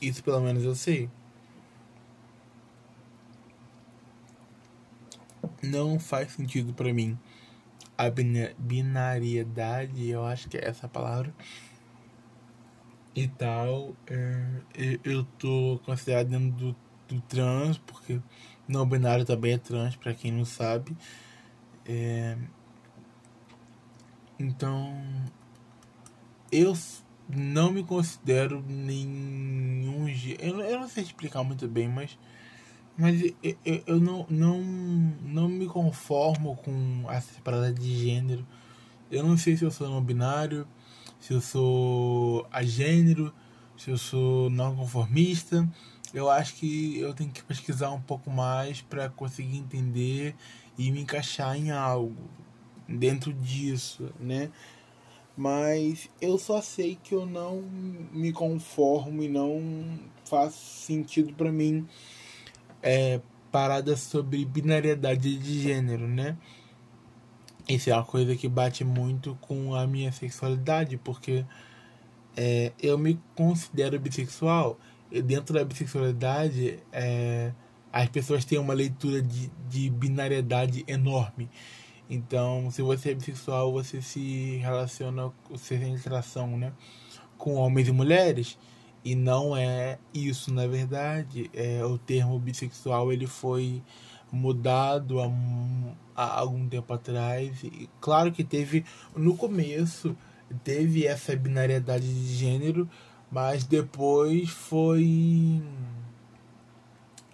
Isso 0.00 0.22
pelo 0.22 0.40
menos 0.40 0.64
eu 0.64 0.74
sei. 0.74 1.10
Não 5.64 5.98
faz 5.98 6.32
sentido 6.32 6.72
para 6.72 6.92
mim 6.92 7.18
a 7.96 8.10
binariedade, 8.58 10.08
eu 10.08 10.24
acho 10.24 10.48
que 10.48 10.56
é 10.56 10.68
essa 10.68 10.88
palavra 10.88 11.32
e 13.14 13.28
tal. 13.28 13.94
É, 14.06 14.60
eu 15.04 15.24
tô 15.38 15.80
considerado 15.84 16.28
dentro 16.28 16.50
do, 16.50 16.76
do 17.08 17.20
trans, 17.22 17.78
porque 17.78 18.20
não 18.66 18.86
binário 18.86 19.24
também 19.24 19.52
é 19.52 19.58
trans, 19.58 19.96
para 19.96 20.14
quem 20.14 20.32
não 20.32 20.44
sabe. 20.44 20.96
É, 21.86 22.36
então, 24.38 24.92
eu 26.50 26.72
não 27.28 27.70
me 27.70 27.84
considero 27.84 28.62
nenhum. 28.66 30.08
Eu, 30.38 30.60
eu 30.60 30.80
não 30.80 30.88
sei 30.88 31.04
explicar 31.04 31.44
muito 31.44 31.68
bem, 31.68 31.88
mas 31.88 32.18
mas 32.96 33.22
eu, 33.42 33.56
eu 33.86 34.00
não, 34.00 34.24
não, 34.28 34.62
não 35.22 35.48
me 35.48 35.66
conformo 35.66 36.56
com 36.56 37.04
essa 37.10 37.40
parada 37.42 37.72
de 37.72 37.96
gênero. 37.96 38.46
Eu 39.10 39.24
não 39.24 39.36
sei 39.36 39.56
se 39.56 39.64
eu 39.64 39.70
sou 39.70 39.88
não 39.88 40.02
binário, 40.02 40.66
se 41.18 41.32
eu 41.32 41.40
sou 41.40 42.46
agênero, 42.52 43.34
se 43.76 43.90
eu 43.90 43.98
sou 43.98 44.48
não 44.48 44.76
conformista. 44.76 45.68
Eu 46.12 46.30
acho 46.30 46.54
que 46.54 46.98
eu 46.98 47.12
tenho 47.12 47.30
que 47.30 47.42
pesquisar 47.42 47.90
um 47.90 48.00
pouco 48.00 48.30
mais 48.30 48.80
para 48.80 49.08
conseguir 49.08 49.58
entender 49.58 50.36
e 50.78 50.92
me 50.92 51.00
encaixar 51.00 51.56
em 51.56 51.72
algo 51.72 52.30
dentro 52.88 53.32
disso, 53.32 54.12
né? 54.20 54.50
Mas 55.36 56.08
eu 56.20 56.38
só 56.38 56.60
sei 56.60 56.96
que 57.02 57.12
eu 57.12 57.26
não 57.26 57.62
me 58.12 58.32
conformo 58.32 59.20
e 59.20 59.28
não 59.28 59.98
faz 60.24 60.54
sentido 60.54 61.34
para 61.34 61.50
mim 61.50 61.88
é, 62.84 63.20
parada 63.50 63.96
sobre 63.96 64.44
binariedade 64.44 65.36
de 65.36 65.60
gênero, 65.60 66.06
né? 66.06 66.36
isso 67.68 67.88
é 67.88 67.94
uma 67.94 68.04
coisa 68.04 68.36
que 68.36 68.48
bate 68.48 68.84
muito 68.84 69.38
com 69.40 69.74
a 69.74 69.86
minha 69.86 70.12
sexualidade, 70.12 70.98
porque 70.98 71.44
é, 72.36 72.72
eu 72.80 72.98
me 72.98 73.18
considero 73.34 73.98
bissexual. 73.98 74.78
E 75.10 75.22
dentro 75.22 75.54
da 75.54 75.64
bissexualidade, 75.64 76.78
é, 76.92 77.52
as 77.92 78.08
pessoas 78.08 78.44
têm 78.44 78.58
uma 78.58 78.74
leitura 78.74 79.22
de, 79.22 79.50
de 79.68 79.88
binariedade 79.88 80.84
enorme. 80.86 81.48
Então, 82.10 82.70
se 82.70 82.82
você 82.82 83.12
é 83.12 83.14
bissexual, 83.14 83.72
você 83.72 84.02
se 84.02 84.58
relaciona, 84.58 85.32
você 85.48 85.78
tem 85.78 85.96
atração, 85.96 86.58
né? 86.58 86.72
Com 87.38 87.54
homens 87.54 87.88
e 87.88 87.92
mulheres. 87.92 88.58
E 89.04 89.14
não 89.14 89.56
é 89.56 89.98
isso, 90.14 90.52
na 90.52 90.66
verdade. 90.66 91.50
É, 91.52 91.84
o 91.84 91.98
termo 91.98 92.38
bissexual 92.38 93.12
ele 93.12 93.26
foi 93.26 93.82
mudado 94.32 95.20
há, 95.20 95.30
há 96.16 96.38
algum 96.40 96.66
tempo 96.68 96.92
atrás. 96.92 97.62
E 97.62 97.88
claro 98.00 98.32
que 98.32 98.42
teve, 98.42 98.84
no 99.14 99.36
começo, 99.36 100.16
teve 100.64 101.06
essa 101.06 101.36
binariedade 101.36 102.06
de 102.06 102.34
gênero, 102.34 102.88
mas 103.30 103.64
depois 103.64 104.48
foi 104.48 105.62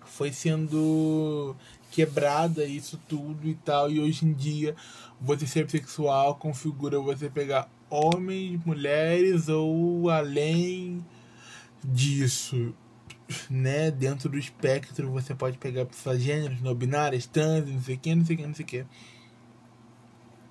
foi 0.04 0.32
sendo 0.32 1.56
quebrada 1.90 2.64
isso 2.64 3.00
tudo 3.08 3.48
e 3.48 3.54
tal. 3.54 3.90
E 3.90 4.00
hoje 4.00 4.26
em 4.26 4.32
dia, 4.32 4.74
você 5.20 5.46
ser 5.46 5.70
sexual 5.70 6.34
configura 6.34 6.98
você 7.00 7.30
pegar 7.30 7.70
homens, 7.88 8.60
mulheres 8.64 9.48
ou 9.48 10.10
além 10.10 11.04
disso. 11.84 12.74
Né? 13.48 13.90
Dentro 13.90 14.28
do 14.28 14.38
espectro 14.38 15.10
você 15.10 15.34
pode 15.34 15.56
pegar 15.56 15.86
pessoas 15.86 16.20
gêneros, 16.20 16.60
não 16.60 16.74
binárias, 16.74 17.26
trans, 17.26 17.68
não 17.68 17.80
sei 17.80 17.94
o 17.94 17.98
que, 17.98 18.14
não 18.14 18.24
sei 18.24 18.36
o 18.36 18.38
que, 18.38 18.46
não 18.46 18.54
sei 18.54 18.64
o 18.64 18.68
que. 18.68 18.86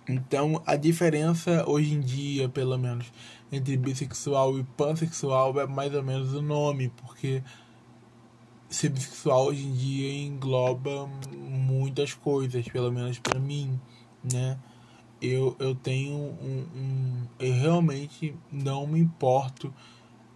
Então 0.08 0.64
a 0.66 0.76
diferença 0.76 1.64
hoje 1.70 1.94
em 1.94 2.00
dia, 2.00 2.50
pelo 2.50 2.78
menos, 2.78 3.12
entre 3.52 3.78
bissexual 3.78 4.58
e 4.58 4.64
pansexual 4.64 5.60
é 5.60 5.68
mais 5.68 5.94
ou 5.94 6.02
menos 6.02 6.34
o 6.34 6.42
nome, 6.42 6.90
porque 6.98 7.44
ser 8.70 8.90
bissexual 8.90 9.48
hoje 9.48 9.66
em 9.66 9.74
dia 9.74 10.24
engloba 10.24 11.08
muitas 11.36 12.14
coisas, 12.14 12.68
pelo 12.68 12.92
menos 12.92 13.20
para 13.20 13.40
mim, 13.40 13.80
né? 14.24 14.58
Eu, 15.22 15.56
eu 15.60 15.76
tenho 15.76 16.14
um, 16.16 16.66
um, 16.76 17.28
Eu 17.40 17.54
realmente 17.54 18.34
não 18.52 18.88
me 18.88 19.00
importo 19.00 19.74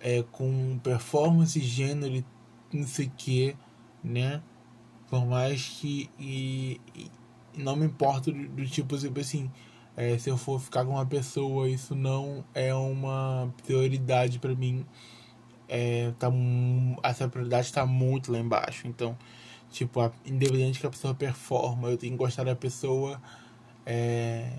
é, 0.03 0.23
com 0.31 0.77
performance, 0.83 1.59
gênero 1.59 2.15
e 2.17 2.25
não 2.71 2.85
sei 2.85 3.07
o 3.07 3.11
que, 3.17 3.55
né? 4.03 4.43
Por 5.09 5.25
mais 5.25 5.67
que. 5.79 6.09
E, 6.19 6.79
e 6.93 7.09
não 7.57 7.75
me 7.75 7.85
importo 7.85 8.31
do, 8.31 8.47
do 8.49 8.67
tipo, 8.67 8.95
tipo 8.97 9.19
assim. 9.19 9.49
É, 9.95 10.17
se 10.17 10.29
eu 10.29 10.37
for 10.37 10.59
ficar 10.59 10.83
com 10.85 10.91
uma 10.93 11.05
pessoa, 11.05 11.69
isso 11.69 11.95
não 11.95 12.43
é 12.53 12.73
uma 12.73 13.53
prioridade 13.63 14.39
para 14.39 14.55
mim 14.55 14.83
é, 15.67 16.13
tá, 16.19 16.27
essa 17.01 17.27
prioridade 17.27 17.65
está 17.65 17.85
muito 17.85 18.31
lá 18.31 18.37
embaixo. 18.37 18.87
Então, 18.87 19.17
tipo, 19.71 19.99
a, 19.99 20.11
independente 20.25 20.79
que 20.79 20.85
a 20.85 20.89
pessoa 20.89 21.15
performa, 21.15 21.89
eu 21.89 21.97
tenho 21.97 22.13
que 22.13 22.17
gostar 22.17 22.43
da 22.43 22.55
pessoa 22.55 23.19
é, 23.85 24.51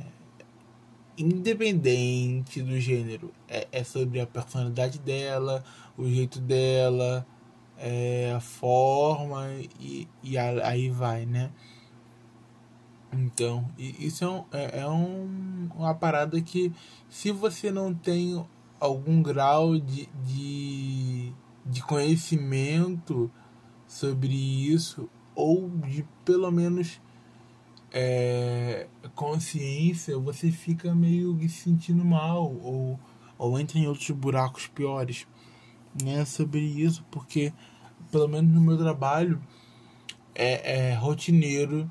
independente 1.16 2.62
do 2.62 2.78
gênero. 2.78 3.32
É, 3.48 3.68
é 3.72 3.84
sobre 3.84 4.20
a 4.20 4.26
personalidade 4.26 4.98
dela, 4.98 5.64
o 5.96 6.08
jeito 6.08 6.40
dela, 6.40 7.26
é, 7.78 8.32
a 8.36 8.40
forma 8.40 9.48
e, 9.80 10.08
e 10.22 10.38
aí 10.38 10.90
vai, 10.90 11.26
né? 11.26 11.50
Então, 13.12 13.64
isso 13.78 14.24
é, 14.24 14.28
um, 14.28 14.44
é, 14.52 14.80
é 14.80 14.88
um, 14.88 15.68
uma 15.76 15.94
parada 15.94 16.40
que 16.40 16.72
se 17.08 17.30
você 17.30 17.70
não 17.70 17.94
tem 17.94 18.44
algum 18.80 19.22
grau 19.22 19.78
de, 19.78 20.08
de, 20.24 21.32
de 21.64 21.82
conhecimento 21.82 23.30
sobre 23.86 24.34
isso, 24.34 25.08
ou 25.34 25.70
de 25.70 26.04
pelo 26.24 26.50
menos 26.50 27.00
é, 27.96 28.88
consciência, 29.14 30.18
você 30.18 30.50
fica 30.50 30.92
meio 30.92 31.38
se 31.42 31.48
sentindo 31.48 32.04
mal, 32.04 32.52
ou, 32.60 32.98
ou 33.38 33.58
entra 33.58 33.78
em 33.78 33.86
outros 33.86 34.10
buracos 34.10 34.66
piores 34.66 35.28
né, 36.02 36.24
sobre 36.24 36.60
isso, 36.60 37.06
porque 37.08 37.52
pelo 38.10 38.26
menos 38.26 38.52
no 38.52 38.60
meu 38.60 38.76
trabalho 38.76 39.40
é, 40.34 40.90
é 40.90 40.94
rotineiro 40.94 41.88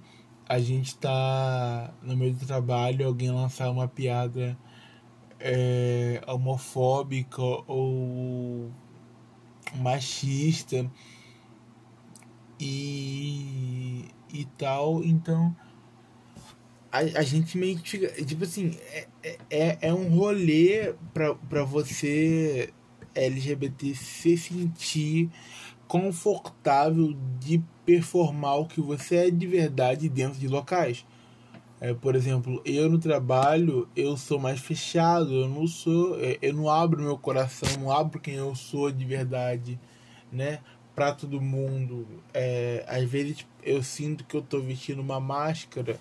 a 0.47 0.59
gente 0.59 0.97
tá 0.97 1.93
no 2.01 2.17
meio 2.17 2.33
do 2.33 2.45
trabalho 2.45 3.07
alguém 3.07 3.31
lançar 3.31 3.71
uma 3.71 3.87
piada 3.87 4.57
é, 5.39 6.21
homofóbica 6.27 7.41
ou 7.41 8.69
machista 9.75 10.89
e, 12.59 14.05
e 14.33 14.45
tal. 14.57 15.03
Então 15.03 15.55
a, 16.93 16.99
a 16.99 17.23
gente 17.23 17.57
meio 17.57 17.79
que. 17.79 18.07
Tipo 18.23 18.43
assim, 18.43 18.77
é, 18.91 19.37
é, 19.49 19.77
é 19.81 19.93
um 19.93 20.09
rolê 20.09 20.93
pra, 21.11 21.33
pra 21.33 21.63
você 21.63 22.71
LGBT 23.15 23.95
se 23.95 24.37
sentir 24.37 25.31
confortável 25.87 27.15
de 27.39 27.63
performar 27.83 28.59
o 28.59 28.67
que 28.67 28.79
você 28.79 29.27
é 29.27 29.31
de 29.31 29.47
verdade 29.47 30.07
dentro 30.07 30.39
de 30.39 30.47
locais. 30.47 31.03
É, 31.81 31.93
por 31.95 32.15
exemplo, 32.15 32.61
eu 32.63 32.87
no 32.87 32.99
trabalho, 32.99 33.89
eu 33.95 34.15
sou 34.15 34.39
mais 34.39 34.59
fechado, 34.59 35.33
eu 35.33 35.49
não 35.49 35.67
sou, 35.67 36.17
é, 36.23 36.37
eu 36.43 36.53
não 36.53 36.69
abro 36.69 37.01
meu 37.01 37.17
coração, 37.17 37.67
não 37.79 37.91
abro 37.91 38.19
quem 38.19 38.35
eu 38.35 38.53
sou 38.55 38.91
de 38.91 39.03
verdade, 39.03 39.79
né? 40.31 40.59
Pra 40.93 41.11
todo 41.11 41.41
mundo. 41.41 42.07
É, 42.33 42.85
às 42.87 43.03
vezes 43.09 43.45
eu 43.63 43.81
sinto 43.81 44.23
que 44.25 44.37
eu 44.37 44.43
tô 44.43 44.61
vestindo 44.61 45.01
uma 45.01 45.19
máscara, 45.19 45.99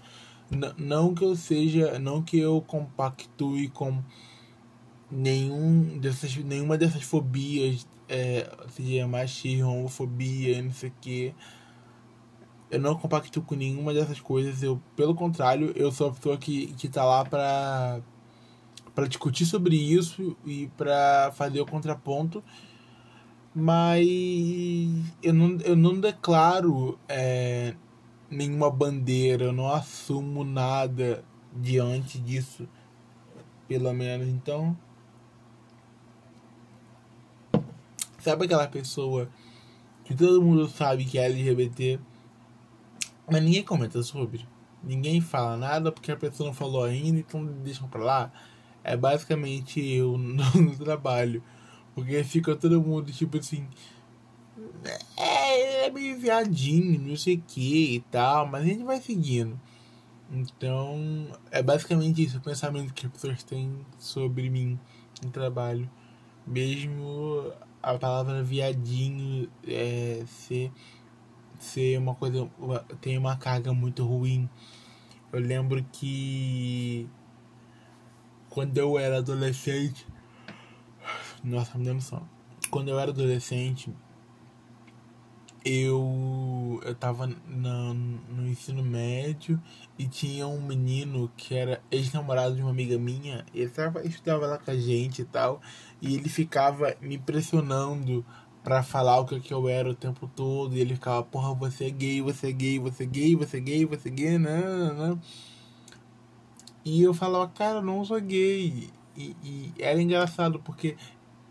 não 0.77 1.15
que 1.15 1.25
eu 1.25 1.35
seja, 1.37 1.99
não 1.99 2.23
que 2.23 2.39
eu 2.39 2.61
compactue 2.63 3.69
com 3.69 4.03
nenhum 5.11 5.99
dessas, 5.99 6.35
nenhuma 6.37 6.79
dessas 6.79 7.03
fobias, 7.03 7.87
é, 8.09 8.51
seja 8.71 9.07
machismo, 9.07 9.71
homofobia, 9.71 10.63
não 10.63 10.73
sei 10.73 10.91
o 10.91 10.95
que 11.01 11.35
eu 12.73 12.81
não 12.81 12.97
compacto 12.97 13.43
com 13.43 13.55
nenhuma 13.55 13.93
dessas 13.93 14.19
coisas. 14.19 14.63
Eu, 14.63 14.81
pelo 14.97 15.15
contrário, 15.15 15.73
eu 15.77 15.93
sou 15.93 16.09
a 16.09 16.13
pessoa 16.13 16.39
que, 16.39 16.69
que 16.69 16.89
tá 16.89 17.05
lá 17.05 17.23
pra, 17.23 18.01
pra 18.95 19.07
discutir 19.07 19.45
sobre 19.45 19.77
isso 19.77 20.35
e 20.47 20.69
pra 20.77 21.31
fazer 21.35 21.61
o 21.61 21.67
contraponto. 21.67 22.43
Mas 23.55 24.09
eu 25.23 25.35
não, 25.35 25.59
eu 25.61 25.77
não 25.77 26.01
declaro 26.01 26.99
é, 27.07 27.75
nenhuma 28.33 28.71
bandeira, 28.71 29.45
eu 29.45 29.53
não 29.53 29.69
assumo 29.73 30.45
nada 30.45 31.25
diante 31.55 32.19
disso, 32.19 32.69
pelo 33.69 33.93
menos. 33.93 34.27
Então, 34.29 34.77
sabe 38.19 38.47
aquela 38.47 38.67
pessoa 38.67 39.29
que 40.05 40.15
todo 40.15 40.43
mundo 40.43 40.69
sabe 40.69 41.05
que 41.05 41.19
é 41.19 41.27
LGBT? 41.27 42.01
Mas 43.31 43.43
ninguém 43.43 43.63
comenta 43.63 44.03
sobre. 44.03 44.47
Ninguém 44.83 45.21
fala 45.21 45.57
nada 45.57 45.93
porque 45.93 46.11
a 46.11 46.17
pessoa 46.17 46.49
não 46.49 46.55
falou 46.55 46.85
ainda, 46.85 47.21
então 47.21 47.45
deixam 47.45 47.89
pra 47.89 48.03
lá. 48.03 48.33
É 48.83 48.97
basicamente 48.97 49.81
eu 49.81 50.19
no, 50.19 50.77
trabalho. 50.77 51.43
Porque 51.95 52.25
fica 52.25 52.57
todo 52.57 52.83
mundo 52.83 53.13
tipo 53.13 53.39
assim. 53.39 53.67
É, 55.17 55.87
é 55.87 55.91
meio 55.91 56.19
viadinho, 56.19 57.01
não 57.01 57.17
sei 57.17 57.37
o 57.37 57.43
que 57.43 57.97
e 57.97 58.01
tal, 58.01 58.47
mas 58.47 58.63
a 58.63 58.67
gente 58.67 58.85
vai 58.85 59.01
seguindo. 59.01 59.59
Então, 60.31 61.29
é 61.51 61.63
basicamente 61.63 62.23
isso, 62.25 62.39
o 62.39 62.41
pensamento 62.41 62.95
que 62.95 63.07
as 63.07 63.13
pessoas 63.13 63.43
têm 63.43 63.85
sobre 63.99 64.49
mim 64.49 64.79
no 65.23 65.31
trabalho. 65.31 65.89
Mesmo 66.47 67.53
a 67.83 67.99
palavra 67.99 68.43
viadinho 68.43 69.49
é, 69.67 70.25
ser 70.27 70.73
ser 71.59 71.99
uma 71.99 72.15
coisa 72.15 72.51
tem 73.01 73.17
uma 73.17 73.37
carga 73.37 73.73
muito 73.73 74.05
ruim. 74.05 74.49
Eu 75.33 75.41
lembro 75.41 75.85
que 75.93 77.09
quando 78.51 78.77
eu 78.77 78.99
era 78.99 79.19
adolescente, 79.19 80.07
nossa, 81.43 81.79
me 81.79 81.85
dando 81.85 82.01
sono. 82.01 82.29
Quando 82.71 82.89
eu 82.89 82.99
era 82.99 83.11
adolescente, 83.11 83.95
eu 85.65 86.81
eu 86.85 86.95
tava 86.95 87.27
no, 87.27 87.95
no 87.95 88.49
ensino 88.49 88.83
médio 88.83 89.61
e 89.99 90.07
tinha 90.07 90.47
um 90.47 90.61
menino 90.61 91.31
que 91.37 91.55
era 91.55 91.81
ex-namorado 91.91 92.57
de 92.57 92.63
uma 92.63 92.71
amiga 92.71 92.99
minha, 92.99 93.45
ele 93.55 93.71
tava, 93.71 94.05
estudava 94.05 94.47
lá 94.47 94.59
com 94.59 94.71
a 94.71 94.77
gente 94.77 95.23
e 95.23 95.25
tal, 95.25 95.61
e 96.01 96.15
ele 96.17 96.29
ficava 96.29 96.97
me 97.01 97.19
pressionando 97.19 98.25
pra 98.63 98.83
falar 98.83 99.21
o 99.21 99.27
que, 99.27 99.41
que 99.41 99.53
eu 99.53 99.69
era 99.69 99.91
o 99.91 99.95
tempo 99.95 100.31
todo. 100.35 100.77
E 100.77 100.81
ele 100.81 100.95
ficava, 100.95 101.23
porra, 101.23 101.55
você 101.55 101.87
é 101.87 101.91
gay, 101.91 102.21
você 102.21 102.49
é 102.49 102.53
gay, 102.53 102.79
você 102.79 103.05
é 103.05 103.07
gay, 103.07 103.37
você 103.37 103.57
é 103.59 103.61
gay, 103.61 103.85
você 103.85 104.09
é 104.09 104.13
gay, 104.13 104.39
não, 104.39 104.61
não, 104.61 105.09
não. 105.09 105.21
E 106.85 107.03
eu 107.03 107.15
falava, 107.15 107.49
cara, 107.49 107.79
eu 107.79 107.83
não 107.83 108.05
sou 108.05 108.21
gay. 108.21 108.91
E, 109.17 109.37
e 109.45 109.73
era 109.79 110.01
engraçado 110.01 110.59
porque 110.61 110.97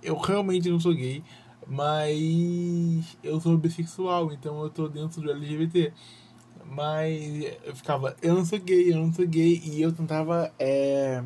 eu 0.01 0.17
realmente 0.17 0.69
não 0.69 0.79
sou 0.79 0.93
gay, 0.93 1.23
mas 1.71 3.17
eu 3.23 3.39
sou 3.39 3.57
bissexual, 3.57 4.33
então 4.33 4.61
eu 4.61 4.69
tô 4.69 4.89
dentro 4.89 5.21
do 5.21 5.31
LGBT. 5.31 5.93
Mas 6.65 7.45
eu 7.63 7.73
ficava, 7.73 8.13
eu 8.21 8.35
não 8.35 8.43
sou 8.45 8.59
gay, 8.59 8.91
eu 8.91 8.97
não 8.97 9.13
sou 9.13 9.25
gay, 9.25 9.61
e 9.63 9.81
eu 9.81 9.93
tentava 9.93 10.53
é, 10.59 11.23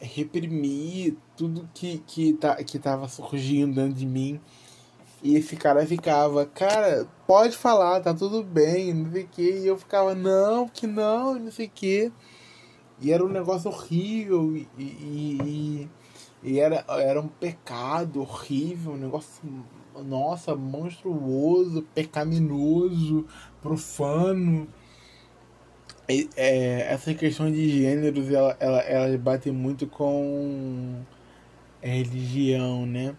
reprimir 0.00 1.16
tudo 1.36 1.68
que, 1.72 1.98
que, 2.06 2.32
tá, 2.32 2.56
que 2.56 2.76
tava 2.78 3.08
surgindo 3.08 3.76
dentro 3.76 3.94
de 3.94 4.04
mim. 4.04 4.40
E 5.22 5.36
esse 5.36 5.54
cara 5.56 5.86
ficava, 5.86 6.44
cara, 6.46 7.06
pode 7.24 7.56
falar, 7.56 8.00
tá 8.00 8.12
tudo 8.12 8.42
bem, 8.42 8.92
não 8.92 9.12
sei 9.12 9.22
o 9.22 9.28
que. 9.28 9.50
E 9.60 9.66
eu 9.66 9.78
ficava, 9.78 10.12
não, 10.12 10.68
que 10.68 10.88
não, 10.88 11.38
não 11.38 11.52
sei 11.52 11.66
o 11.66 11.70
que. 11.72 12.12
E 13.00 13.12
era 13.12 13.24
um 13.24 13.28
negócio 13.28 13.70
horrível 13.70 14.56
e, 14.56 14.68
e, 14.76 15.38
e, 15.44 15.90
e, 16.42 16.58
era, 16.60 16.84
era 16.88 17.20
um 17.20 17.28
pecado 17.28 18.20
horrível, 18.20 18.92
um 18.92 18.96
negócio, 18.96 19.42
nossa, 20.04 20.54
monstruoso, 20.54 21.82
pecaminoso, 21.94 23.26
profano. 23.60 24.68
E, 26.08 26.28
é, 26.36 26.92
essa 26.92 27.12
questão 27.14 27.50
de 27.50 27.68
gêneros, 27.68 28.30
ela, 28.30 28.56
ela, 28.60 28.80
ela 28.80 29.18
bate 29.18 29.50
muito 29.50 29.86
com 29.86 31.02
religião, 31.80 32.86
né? 32.86 33.16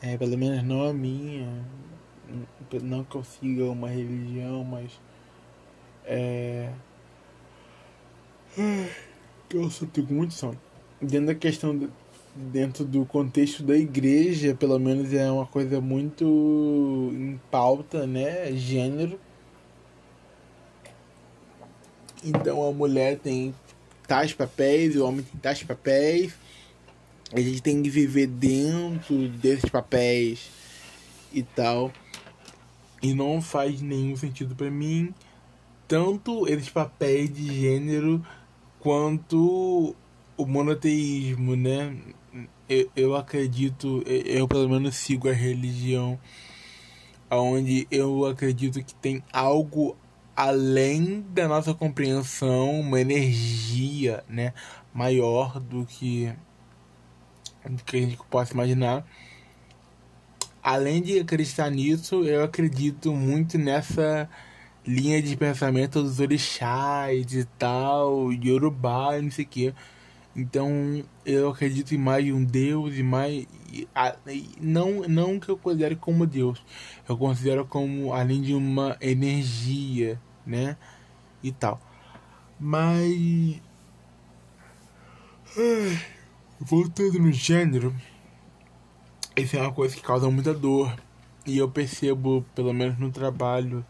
É, 0.00 0.16
pelo 0.16 0.36
menos 0.36 0.62
não 0.62 0.88
a 0.88 0.92
minha. 0.92 1.64
Não 2.82 3.04
que 3.04 3.16
eu 3.16 3.24
siga 3.24 3.64
uma 3.64 3.88
religião, 3.88 4.64
mas. 4.64 5.00
É 6.04 6.72
eu 9.54 9.70
tenho 9.92 10.06
muito 10.08 10.34
sono. 10.34 10.58
Dentro 11.00 11.26
da 11.26 11.34
questão, 11.34 11.90
dentro 12.34 12.84
do 12.84 13.04
contexto 13.04 13.62
da 13.62 13.76
igreja, 13.76 14.54
pelo 14.54 14.78
menos 14.78 15.12
é 15.12 15.30
uma 15.30 15.46
coisa 15.46 15.80
muito 15.80 16.24
em 17.12 17.40
pauta, 17.50 18.06
né? 18.06 18.52
Gênero. 18.52 19.18
Então 22.24 22.66
a 22.66 22.72
mulher 22.72 23.18
tem 23.18 23.54
tais 24.06 24.32
papéis, 24.32 24.96
o 24.96 25.04
homem 25.04 25.24
tem 25.24 25.40
tais 25.40 25.62
papéis. 25.62 26.34
A 27.32 27.40
gente 27.40 27.62
tem 27.62 27.82
que 27.82 27.90
viver 27.90 28.26
dentro 28.26 29.28
desses 29.28 29.70
papéis 29.70 30.50
e 31.32 31.42
tal. 31.42 31.92
E 33.02 33.14
não 33.14 33.42
faz 33.42 33.80
nenhum 33.80 34.16
sentido 34.16 34.54
para 34.54 34.70
mim 34.70 35.12
tanto 35.92 36.48
esses 36.48 36.70
papéis 36.70 37.30
de 37.30 37.60
gênero 37.60 38.24
quanto 38.80 39.94
o 40.38 40.46
monoteísmo, 40.46 41.54
né? 41.54 41.94
Eu, 42.68 42.90
eu 42.94 43.16
acredito, 43.16 44.02
eu 44.06 44.46
pelo 44.48 44.68
menos 44.68 44.96
sigo 44.96 45.28
a 45.28 45.32
religião 45.32 46.18
onde 47.30 47.86
eu 47.90 48.26
acredito 48.26 48.82
que 48.82 48.94
tem 48.94 49.22
algo 49.32 49.96
além 50.36 51.20
da 51.30 51.46
nossa 51.48 51.74
compreensão, 51.74 52.80
uma 52.80 53.00
energia, 53.00 54.24
né, 54.28 54.52
maior 54.92 55.60
do 55.60 55.84
que 55.86 56.32
do 57.68 57.82
que 57.84 57.96
a 57.96 58.00
gente 58.00 58.18
possa 58.28 58.52
imaginar. 58.52 59.06
Além 60.62 61.00
de 61.00 61.20
acreditar 61.20 61.70
nisso, 61.70 62.24
eu 62.24 62.42
acredito 62.42 63.12
muito 63.12 63.56
nessa 63.56 64.28
linha 64.86 65.22
de 65.22 65.36
pensamento 65.36 66.02
dos 66.02 66.18
orixás 66.18 67.32
e 67.34 67.44
tal, 67.58 68.32
Yorubá 68.32 69.18
e 69.18 69.22
não 69.22 69.30
sei 69.30 69.44
o 69.44 69.48
que. 69.48 69.74
Então 70.34 71.04
eu 71.26 71.50
acredito 71.50 71.94
em 71.94 71.98
mais 71.98 72.24
um 72.32 72.42
Deus 72.42 72.96
e 72.96 73.02
mais. 73.02 73.46
Não, 74.60 75.02
não 75.08 75.38
que 75.38 75.48
eu 75.48 75.58
considere 75.58 75.96
como 75.96 76.26
Deus, 76.26 76.64
eu 77.08 77.16
considero 77.16 77.66
como 77.66 78.12
além 78.14 78.40
de 78.40 78.54
uma 78.54 78.96
energia, 79.00 80.20
né? 80.46 80.76
E 81.42 81.52
tal. 81.52 81.80
Mas. 82.58 83.60
Voltando 86.58 87.18
no 87.18 87.32
gênero, 87.32 87.94
isso 89.36 89.56
é 89.56 89.60
uma 89.60 89.72
coisa 89.72 89.94
que 89.94 90.00
causa 90.00 90.30
muita 90.30 90.54
dor. 90.54 90.94
E 91.44 91.58
eu 91.58 91.68
percebo, 91.68 92.46
pelo 92.54 92.72
menos 92.72 92.98
no 92.98 93.10
trabalho, 93.10 93.84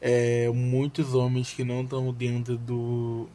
é, 0.00 0.50
muitos 0.50 1.14
homens 1.14 1.52
que 1.52 1.64
não 1.64 1.82
estão 1.82 2.12
dentro 2.12 2.58
do, 2.58 3.28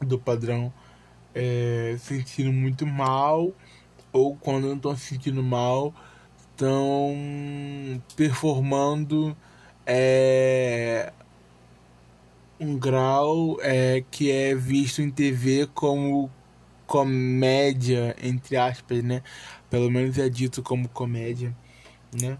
do 0.00 0.18
padrão 0.18 0.72
é, 1.34 1.96
sentindo 1.98 2.52
muito 2.52 2.86
mal, 2.86 3.52
ou 4.12 4.36
quando 4.36 4.68
não 4.68 4.76
estão 4.76 4.96
se 4.96 5.06
sentindo 5.06 5.42
mal, 5.42 5.94
estão 6.50 7.14
performando 8.16 9.36
é, 9.86 11.12
um 12.58 12.78
grau 12.78 13.58
é, 13.62 14.04
que 14.10 14.30
é 14.30 14.54
visto 14.54 15.02
em 15.02 15.10
TV 15.10 15.66
como 15.74 16.30
comédia, 16.86 18.16
entre 18.22 18.56
aspas, 18.56 19.02
né? 19.02 19.22
Pelo 19.70 19.90
menos 19.90 20.18
é 20.18 20.28
dito 20.28 20.62
como 20.62 20.88
comédia, 20.88 21.56
né? 22.12 22.38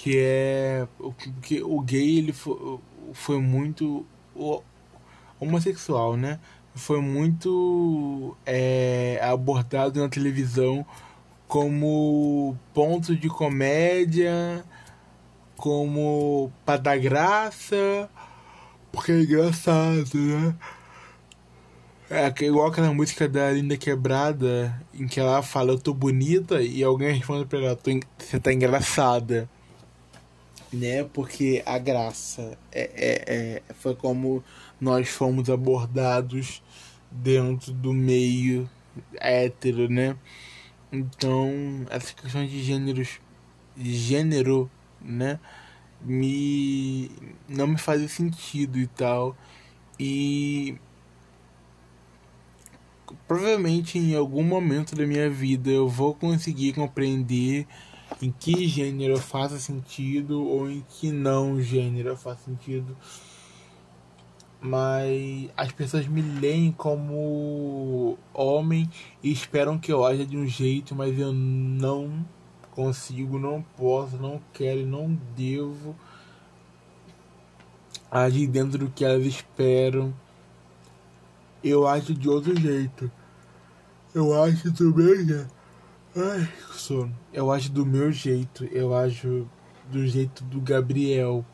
que 0.00 0.16
é 0.18 0.88
que 1.42 1.62
o 1.62 1.78
gay 1.82 2.16
ele 2.16 2.32
foi, 2.32 2.78
foi 3.12 3.38
muito 3.38 4.06
homossexual, 5.38 6.16
né? 6.16 6.40
Foi 6.74 7.00
muito 7.00 8.36
é, 8.46 9.20
abordado 9.22 10.00
na 10.00 10.08
televisão 10.08 10.86
como 11.48 12.56
ponto 12.72 13.16
de 13.16 13.28
comédia, 13.28 14.64
como 15.56 16.52
para 16.64 16.80
dar 16.80 16.98
graça, 16.98 18.08
porque 18.92 19.12
é 19.12 19.22
engraçado, 19.22 20.14
né? 20.14 20.54
É 22.08 22.44
igual 22.44 22.68
aquela 22.68 22.92
música 22.92 23.28
da 23.28 23.50
Linda 23.50 23.76
Quebrada, 23.76 24.80
em 24.94 25.06
que 25.06 25.20
ela 25.20 25.42
fala, 25.42 25.72
eu 25.72 25.78
tô 25.78 25.94
bonita, 25.94 26.62
e 26.62 26.82
alguém 26.82 27.14
responde 27.14 27.46
pra 27.46 27.58
ela, 27.58 27.78
você 28.18 28.40
tá 28.40 28.52
engraçada 28.52 29.48
né? 30.72 31.04
Porque 31.12 31.62
a 31.66 31.78
graça 31.78 32.56
é, 32.72 32.90
é, 32.94 33.34
é, 33.34 33.62
foi 33.74 33.94
como 33.94 34.42
nós 34.80 35.08
fomos 35.08 35.50
abordados 35.50 36.62
dentro 37.10 37.72
do 37.72 37.92
meio 37.92 38.68
hétero, 39.14 39.88
né? 39.88 40.16
Então, 40.92 41.50
essa 41.90 42.12
questão 42.14 42.44
de 42.46 42.62
gêneros, 42.62 43.20
gênero, 43.76 44.70
né? 45.00 45.38
Me 46.02 47.10
não 47.48 47.66
me 47.66 47.78
fazia 47.78 48.08
sentido 48.08 48.78
e 48.78 48.86
tal. 48.86 49.36
E 49.98 50.78
provavelmente 53.28 53.98
em 53.98 54.14
algum 54.14 54.42
momento 54.42 54.94
da 54.96 55.06
minha 55.06 55.28
vida 55.28 55.70
eu 55.70 55.88
vou 55.88 56.14
conseguir 56.14 56.72
compreender 56.72 57.66
em 58.22 58.30
que 58.30 58.66
gênero 58.66 59.18
faça 59.18 59.58
sentido 59.58 60.42
ou 60.44 60.70
em 60.70 60.84
que 60.88 61.12
não 61.12 61.60
gênero 61.60 62.16
faça 62.16 62.44
sentido. 62.44 62.96
Mas 64.60 65.48
as 65.56 65.72
pessoas 65.72 66.06
me 66.06 66.20
leem 66.20 66.70
como 66.70 68.18
homem 68.34 68.90
e 69.22 69.32
esperam 69.32 69.78
que 69.78 69.90
eu 69.90 70.04
haja 70.04 70.26
de 70.26 70.36
um 70.36 70.46
jeito, 70.46 70.94
mas 70.94 71.18
eu 71.18 71.32
não 71.32 72.26
consigo, 72.70 73.38
não 73.38 73.62
posso, 73.76 74.16
não 74.16 74.40
quero, 74.52 74.86
não 74.86 75.18
devo 75.34 75.96
agir 78.10 78.46
dentro 78.48 78.78
do 78.78 78.90
que 78.90 79.04
elas 79.04 79.24
esperam. 79.24 80.12
Eu 81.62 81.86
acho 81.86 82.12
de 82.14 82.28
outro 82.28 82.58
jeito. 82.58 83.10
Eu 84.14 84.42
acho 84.42 84.70
do 84.70 84.94
meu 84.94 85.16
jeito. 85.16 85.50
Ai. 86.16 86.48
Eu 87.32 87.52
acho 87.52 87.70
do 87.70 87.86
meu 87.86 88.10
jeito, 88.10 88.64
eu 88.64 88.94
acho 88.96 89.46
do 89.92 90.04
jeito 90.06 90.42
do 90.44 90.60
Gabriel, 90.60 91.44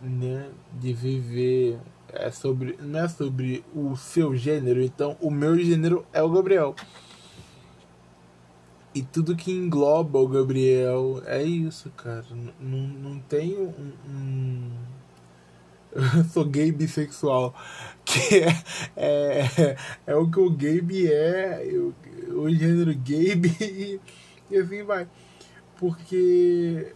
né? 0.00 0.48
De 0.78 0.92
viver. 0.92 1.80
É 2.12 2.30
sobre. 2.30 2.78
Não 2.80 3.00
é 3.00 3.08
sobre 3.08 3.64
o 3.74 3.96
seu 3.96 4.34
gênero, 4.36 4.80
então 4.80 5.16
o 5.20 5.30
meu 5.30 5.58
gênero 5.58 6.06
é 6.12 6.22
o 6.22 6.30
Gabriel. 6.30 6.74
E 8.94 9.02
tudo 9.02 9.36
que 9.36 9.52
engloba 9.52 10.18
o 10.18 10.26
Gabriel 10.26 11.22
é 11.26 11.42
isso, 11.42 11.90
cara. 11.90 12.24
Não, 12.58 12.78
não 12.78 13.20
tem 13.20 13.54
um, 13.54 13.92
um... 14.08 14.70
Eu 16.16 16.24
sou 16.24 16.44
gay 16.44 16.72
bissexual. 16.72 17.54
Que 18.06 18.44
é, 18.44 18.48
é, 18.96 19.76
é 20.06 20.14
o 20.14 20.30
que 20.30 20.38
o 20.38 20.48
Gabe 20.48 21.12
é. 21.12 21.66
Eu, 21.66 21.92
o 22.34 22.48
gênero 22.48 22.94
Gabe 22.94 23.54
e, 23.60 24.00
e 24.48 24.56
assim 24.56 24.84
vai. 24.84 25.08
Porque 25.76 26.94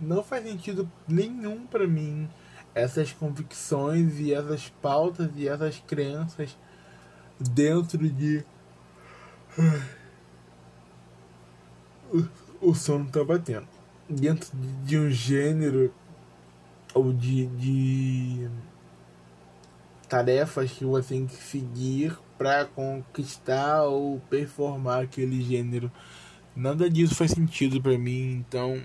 não 0.00 0.22
faz 0.22 0.44
sentido 0.44 0.90
nenhum 1.08 1.66
para 1.66 1.86
mim 1.86 2.28
essas 2.74 3.12
convicções 3.12 4.18
e 4.18 4.34
essas 4.34 4.68
pautas 4.82 5.30
e 5.36 5.48
essas 5.48 5.78
crenças 5.86 6.56
dentro 7.38 8.08
de. 8.08 8.44
O, 12.60 12.74
sono 12.74 13.10
tá 13.10 13.22
batendo. 13.24 13.66
Dentro 14.08 14.48
de 14.84 14.96
um 14.96 15.10
gênero 15.10 15.92
ou 16.94 17.12
de, 17.12 17.46
de 17.46 18.48
tarefas 20.08 20.70
que 20.70 20.84
você 20.84 21.14
tem 21.14 21.26
que 21.26 21.34
seguir 21.34 22.16
para 22.38 22.64
conquistar 22.66 23.82
ou 23.82 24.20
performar 24.30 25.02
aquele 25.02 25.42
gênero. 25.42 25.90
Nada 26.54 26.88
disso 26.88 27.16
faz 27.16 27.32
sentido 27.32 27.82
para 27.82 27.98
mim, 27.98 28.44
então 28.48 28.80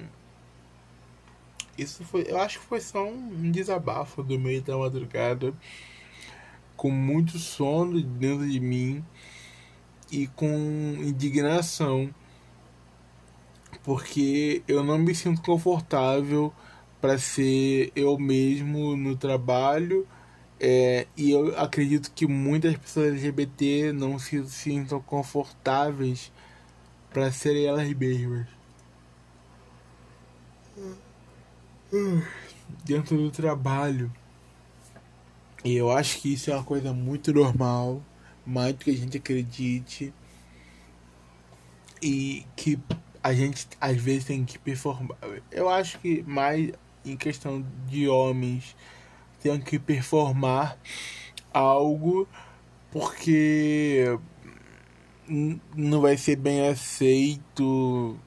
isso 1.82 2.04
foi, 2.04 2.26
eu 2.28 2.40
acho 2.40 2.60
que 2.60 2.66
foi 2.66 2.82
só 2.82 3.08
um 3.08 3.52
desabafo 3.52 4.24
do 4.24 4.40
meio 4.40 4.62
da 4.62 4.78
madrugada, 4.78 5.54
com 6.76 6.90
muito 6.92 7.38
sono 7.38 8.02
dentro 8.02 8.48
de 8.48 8.60
mim 8.60 9.04
e 10.12 10.28
com 10.28 10.48
indignação, 11.00 12.14
porque 13.84 14.64
eu 14.68 14.84
não 14.84 14.98
me 14.98 15.14
sinto 15.16 15.42
confortável 15.42 16.54
para 17.02 17.18
ser 17.18 17.92
eu 17.96 18.18
mesmo 18.18 18.96
no 18.96 19.16
trabalho. 19.16 20.08
É, 20.60 21.08
e 21.16 21.32
eu 21.32 21.58
acredito 21.58 22.12
que 22.12 22.28
muitas 22.28 22.76
pessoas 22.78 23.14
LGBT 23.14 23.94
não 23.94 24.20
se 24.20 24.46
sintam 24.50 25.02
confortáveis 25.02 26.32
para 27.12 27.32
serem 27.32 27.66
elas 27.66 27.92
mesmas. 27.94 28.48
Dentro 32.84 33.18
do 33.18 33.32
trabalho. 33.32 34.12
E 35.64 35.76
eu 35.76 35.92
acho 35.92 36.20
que 36.20 36.34
isso 36.34 36.52
é 36.52 36.56
uma 36.56 36.64
coisa 36.64 36.94
muito 36.94 37.34
normal, 37.34 38.02
mais 38.46 38.74
do 38.74 38.86
que 38.86 38.92
a 38.92 38.98
gente 38.98 39.18
acredite. 39.18 40.14
E 42.02 42.46
que 42.56 42.80
a 43.22 43.34
gente 43.34 43.68
às 43.80 43.98
vezes 43.98 44.26
tem 44.26 44.46
que 44.46 44.58
performar. 44.58 45.18
Eu 45.52 45.70
acho 45.70 46.00
que 46.00 46.24
mais 46.24 46.72
em 47.06 47.18
questão 47.18 47.66
de 47.88 48.08
homens 48.08 48.76
tem 49.42 49.60
que 49.60 49.80
performar 49.80 50.78
algo 51.54 52.28
porque 52.92 54.18
não 55.76 56.02
vai 56.02 56.18
ser 56.18 56.36
bem 56.36 56.68
aceito 56.68 58.18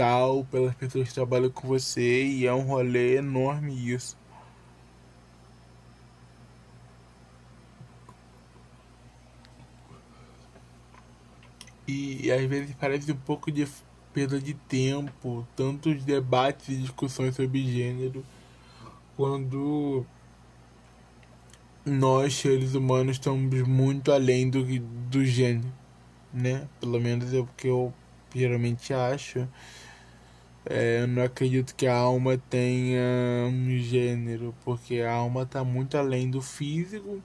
tal 0.00 0.46
pelas 0.50 0.74
pessoas 0.74 1.08
que 1.08 1.14
trabalham 1.14 1.50
com 1.50 1.68
você 1.68 2.24
e 2.24 2.46
é 2.46 2.54
um 2.54 2.62
rolê 2.62 3.16
enorme 3.16 3.74
isso. 3.92 4.16
E, 11.86 12.32
às 12.32 12.42
vezes 12.46 12.74
parece 12.80 13.12
um 13.12 13.16
pouco 13.16 13.52
de 13.52 13.68
perda 14.14 14.40
de 14.40 14.54
tempo, 14.54 15.46
tantos 15.54 16.02
debates 16.02 16.70
e 16.70 16.76
discussões 16.76 17.36
sobre 17.36 17.62
gênero, 17.70 18.24
quando 19.18 20.06
nós, 21.84 22.32
seres 22.36 22.74
humanos, 22.74 23.16
estamos 23.16 23.68
muito 23.68 24.10
além 24.10 24.48
do, 24.48 24.64
do 25.10 25.26
gênero, 25.26 25.70
né? 26.32 26.66
Pelo 26.80 26.98
menos 26.98 27.34
é 27.34 27.38
o 27.38 27.46
que 27.54 27.68
eu 27.68 27.92
geralmente 28.34 28.94
acho. 28.94 29.46
É, 30.66 31.00
eu 31.02 31.08
não 31.08 31.22
acredito 31.22 31.74
que 31.74 31.86
a 31.86 31.96
alma 31.96 32.36
tenha 32.50 33.00
um 33.48 33.78
gênero, 33.78 34.54
porque 34.64 35.00
a 35.00 35.12
alma 35.12 35.42
está 35.42 35.64
muito 35.64 35.96
além 35.96 36.30
do 36.30 36.42
físico, 36.42 37.22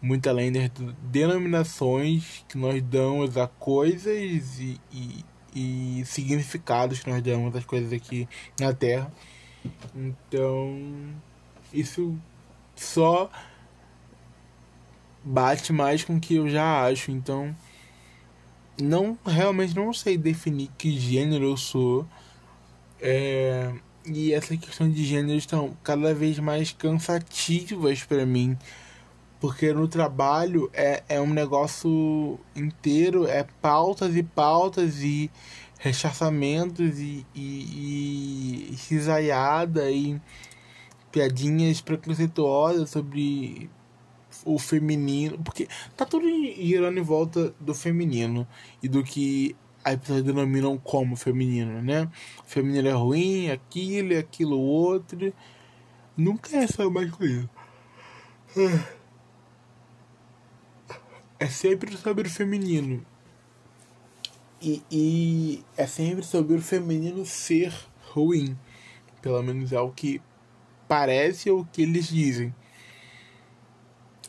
muito 0.00 0.28
além 0.28 0.50
das 0.50 0.70
denominações 1.02 2.44
que 2.48 2.56
nós 2.56 2.82
damos 2.82 3.36
a 3.36 3.46
coisas 3.46 4.58
e, 4.58 4.80
e 4.92 5.24
e 5.54 6.04
significados 6.04 7.00
que 7.00 7.10
nós 7.10 7.22
damos 7.22 7.54
às 7.54 7.64
coisas 7.64 7.92
aqui 7.92 8.28
na 8.60 8.72
Terra. 8.72 9.12
Então, 9.94 11.14
isso 11.72 12.16
só 12.76 13.30
bate 15.24 15.72
mais 15.72 16.04
com 16.04 16.16
o 16.16 16.20
que 16.20 16.36
eu 16.36 16.48
já 16.48 16.84
acho. 16.84 17.10
Então, 17.10 17.54
não 18.80 19.18
realmente 19.26 19.74
não 19.74 19.92
sei 19.92 20.16
definir 20.16 20.70
que 20.78 20.98
gênero 20.98 21.44
eu 21.44 21.56
sou. 21.56 22.06
É, 23.00 23.72
e 24.06 24.32
essa 24.32 24.56
questão 24.56 24.90
de 24.90 25.04
gênero 25.04 25.38
estão 25.38 25.76
cada 25.82 26.14
vez 26.14 26.38
mais 26.38 26.72
cansativas 26.72 28.02
para 28.04 28.26
mim 28.26 28.56
porque 29.40 29.72
no 29.72 29.86
trabalho 29.86 30.70
é, 30.72 31.02
é 31.08 31.20
um 31.20 31.32
negócio 31.32 32.38
inteiro, 32.56 33.26
é 33.26 33.44
pautas 33.62 34.16
e 34.16 34.22
pautas 34.22 35.02
e 35.02 35.30
rechaçamentos 35.78 36.98
e, 36.98 37.24
e, 37.34 38.72
e 38.72 38.76
risaiada 38.88 39.90
e 39.90 40.20
piadinhas 41.12 41.80
preconceituosas 41.80 42.90
sobre 42.90 43.70
o 44.44 44.58
feminino, 44.58 45.38
porque 45.38 45.68
tá 45.96 46.04
tudo 46.04 46.26
girando 46.28 46.98
em 46.98 47.02
volta 47.02 47.54
do 47.60 47.74
feminino 47.74 48.46
e 48.82 48.88
do 48.88 49.04
que 49.04 49.56
as 49.88 49.96
pessoas 49.96 50.22
denominam 50.22 50.78
como 50.78 51.16
feminino, 51.16 51.82
né? 51.82 52.08
O 52.40 52.48
feminino 52.48 52.88
é 52.88 52.92
ruim, 52.92 53.50
aquilo, 53.50 54.18
aquilo 54.18 54.58
outro. 54.58 55.32
Nunca 56.16 56.56
é 56.56 56.66
só 56.66 56.88
masculino 56.90 57.48
é 61.38 61.46
sempre 61.46 61.96
sobre 61.96 62.26
o 62.26 62.30
feminino. 62.30 63.04
E, 64.60 64.82
e 64.90 65.64
é 65.76 65.86
sempre 65.86 66.24
sobre 66.24 66.56
o 66.56 66.62
feminino 66.62 67.24
ser 67.24 67.72
ruim. 68.12 68.58
Pelo 69.22 69.42
menos 69.42 69.72
é 69.72 69.80
o 69.80 69.90
que 69.90 70.20
parece 70.88 71.50
ou 71.50 71.60
o 71.60 71.66
que 71.66 71.82
eles 71.82 72.08
dizem. 72.08 72.54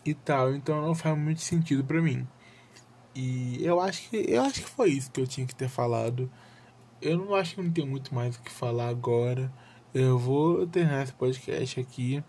E 0.06 0.14
tal, 0.14 0.54
então 0.54 0.82
não 0.82 0.94
faz 0.94 1.18
muito 1.18 1.42
sentido 1.42 1.84
para 1.84 2.02
mim. 2.02 2.28
E 3.16 3.64
eu 3.64 3.80
acho 3.80 4.10
que 4.10 4.18
eu 4.28 4.42
acho 4.44 4.62
que 4.62 4.70
foi 4.70 4.92
isso 4.92 5.12
que 5.12 5.22
eu 5.22 5.28
tinha 5.28 5.46
que 5.46 5.56
ter 5.56 5.70
falado. 5.70 6.32
Eu 7.02 7.18
não 7.18 7.36
acho 7.36 7.56
que 7.56 7.62
não 7.62 7.72
tem 7.72 7.86
muito 7.86 8.14
mais 8.14 8.36
o 8.36 8.42
que 8.42 8.52
falar 8.52 8.90
agora. 8.90 9.52
Eu 9.94 10.18
vou 10.20 10.68
terminar 10.68 11.04
esse 11.04 11.14
podcast 11.14 11.80
aqui 11.80 12.24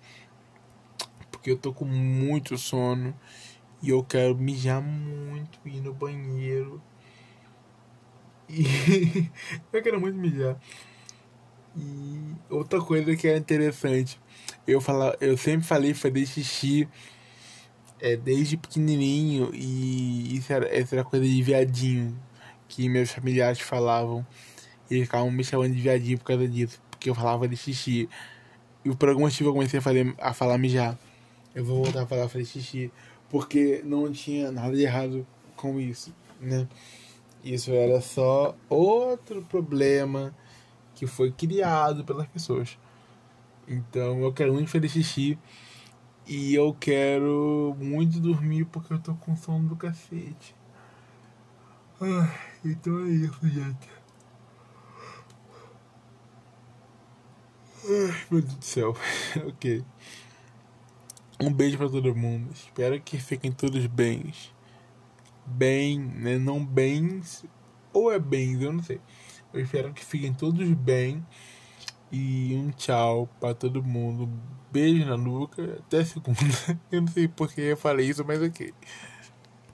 porque 1.41 1.51
eu 1.51 1.57
tô 1.57 1.73
com 1.73 1.87
muito 1.87 2.59
sono. 2.59 3.15
E 3.83 3.89
eu 3.89 4.05
quero 4.05 4.37
mijar 4.37 4.83
muito, 4.83 5.59
ir 5.65 5.81
no 5.81 5.95
banheiro. 5.95 6.83
E 8.47 8.65
eu 9.73 9.83
quero 9.83 9.99
muito 9.99 10.19
mijar. 10.19 10.61
E 11.75 12.35
outra 12.51 12.81
coisa 12.81 13.17
que 13.17 13.27
é 13.27 13.39
interessante, 13.39 14.21
eu 14.67 14.81
fala, 14.83 15.17
eu 15.19 15.37
sempre 15.39 15.67
falei 15.67 15.95
fazer 15.95 16.27
xixi 16.27 16.87
é, 18.01 18.17
desde 18.17 18.57
pequenininho 18.57 19.51
e 19.55 20.37
isso 20.37 20.53
era, 20.53 20.67
era 20.69 21.05
coisa 21.05 21.25
de 21.25 21.43
viadinho 21.43 22.17
que 22.69 22.89
meus 22.89 23.11
familiares 23.11 23.61
falavam. 23.61 24.27
E 24.91 24.95
eles 24.95 25.07
ficavam 25.07 25.31
me 25.31 25.45
chamando 25.45 25.75
de 25.75 25.81
viadinho 25.81 26.19
por 26.19 26.25
causa 26.25 26.49
disso, 26.49 26.81
porque 26.91 27.11
eu 27.11 27.15
falava 27.15 27.47
de 27.47 27.57
xixi. 27.57 28.09
E 28.85 28.95
por 28.95 29.09
algum 29.09 29.23
motivo 29.23 29.51
eu 29.51 29.53
comecei 29.53 29.79
a, 29.79 29.83
fazer, 29.83 30.15
a 30.19 30.33
falar 30.33 30.59
mijar. 30.59 30.99
Eu 31.55 31.65
vou 31.65 31.85
voltar 31.85 32.03
a 32.03 32.07
falar 32.07 32.29
fazer 32.29 32.45
xixi 32.45 32.91
porque 33.29 33.83
não 33.85 34.11
tinha 34.11 34.51
nada 34.51 34.75
de 34.75 34.83
errado 34.83 35.27
com 35.57 35.79
isso, 35.79 36.13
né? 36.41 36.67
Isso 37.45 37.73
era 37.73 38.01
só 38.01 38.55
outro 38.69 39.43
problema 39.43 40.35
que 40.95 41.07
foi 41.07 41.31
criado 41.31 42.05
pelas 42.05 42.27
pessoas. 42.27 42.77
Então 43.69 44.23
eu 44.23 44.33
quero 44.33 44.53
muito 44.53 44.71
fazer 44.71 44.89
xixi 44.89 45.39
e 46.31 46.55
eu 46.55 46.73
quero 46.73 47.77
muito 47.77 48.21
dormir 48.21 48.65
porque 48.67 48.93
eu 48.93 49.01
tô 49.01 49.15
com 49.17 49.35
sono 49.35 49.69
do 49.69 49.75
cacete. 49.75 50.55
Ah, 52.01 52.33
então 52.65 53.05
é 53.05 53.09
isso, 53.09 53.49
gente. 53.49 53.91
Ai, 57.85 58.27
meu 58.31 58.43
Deus 58.43 58.55
do 58.55 58.65
céu. 58.65 58.97
ok. 59.49 59.85
Um 61.43 61.53
beijo 61.53 61.77
para 61.77 61.91
todo 61.91 62.15
mundo. 62.15 62.49
Espero 62.53 63.01
que 63.01 63.19
fiquem 63.19 63.51
todos 63.51 63.85
bens. 63.87 64.55
Bem, 65.45 65.99
né? 65.99 66.39
Não 66.39 66.65
bens. 66.65 67.45
Ou 67.93 68.13
é 68.13 68.21
bens, 68.21 68.63
eu 68.63 68.73
não 68.73 68.85
sei. 68.85 69.01
Eu 69.53 69.61
espero 69.61 69.93
que 69.93 70.05
fiquem 70.05 70.33
todos 70.33 70.69
bem. 70.75 71.27
E 72.13 72.55
um 72.57 72.71
tchau 72.71 73.29
para 73.41 73.55
todo 73.55 73.83
mundo. 73.83 74.29
Beijo 74.73 75.05
na 75.07 75.17
nuca. 75.17 75.79
Até 75.87 76.05
segunda. 76.05 76.41
Eu 76.91 77.03
não 77.03 77.09
sei 77.09 77.29
porque 77.29 77.61
eu 77.61 77.77
falei 77.77 78.09
isso, 78.09 78.25
mas 78.25 78.41
ok. 78.43 78.73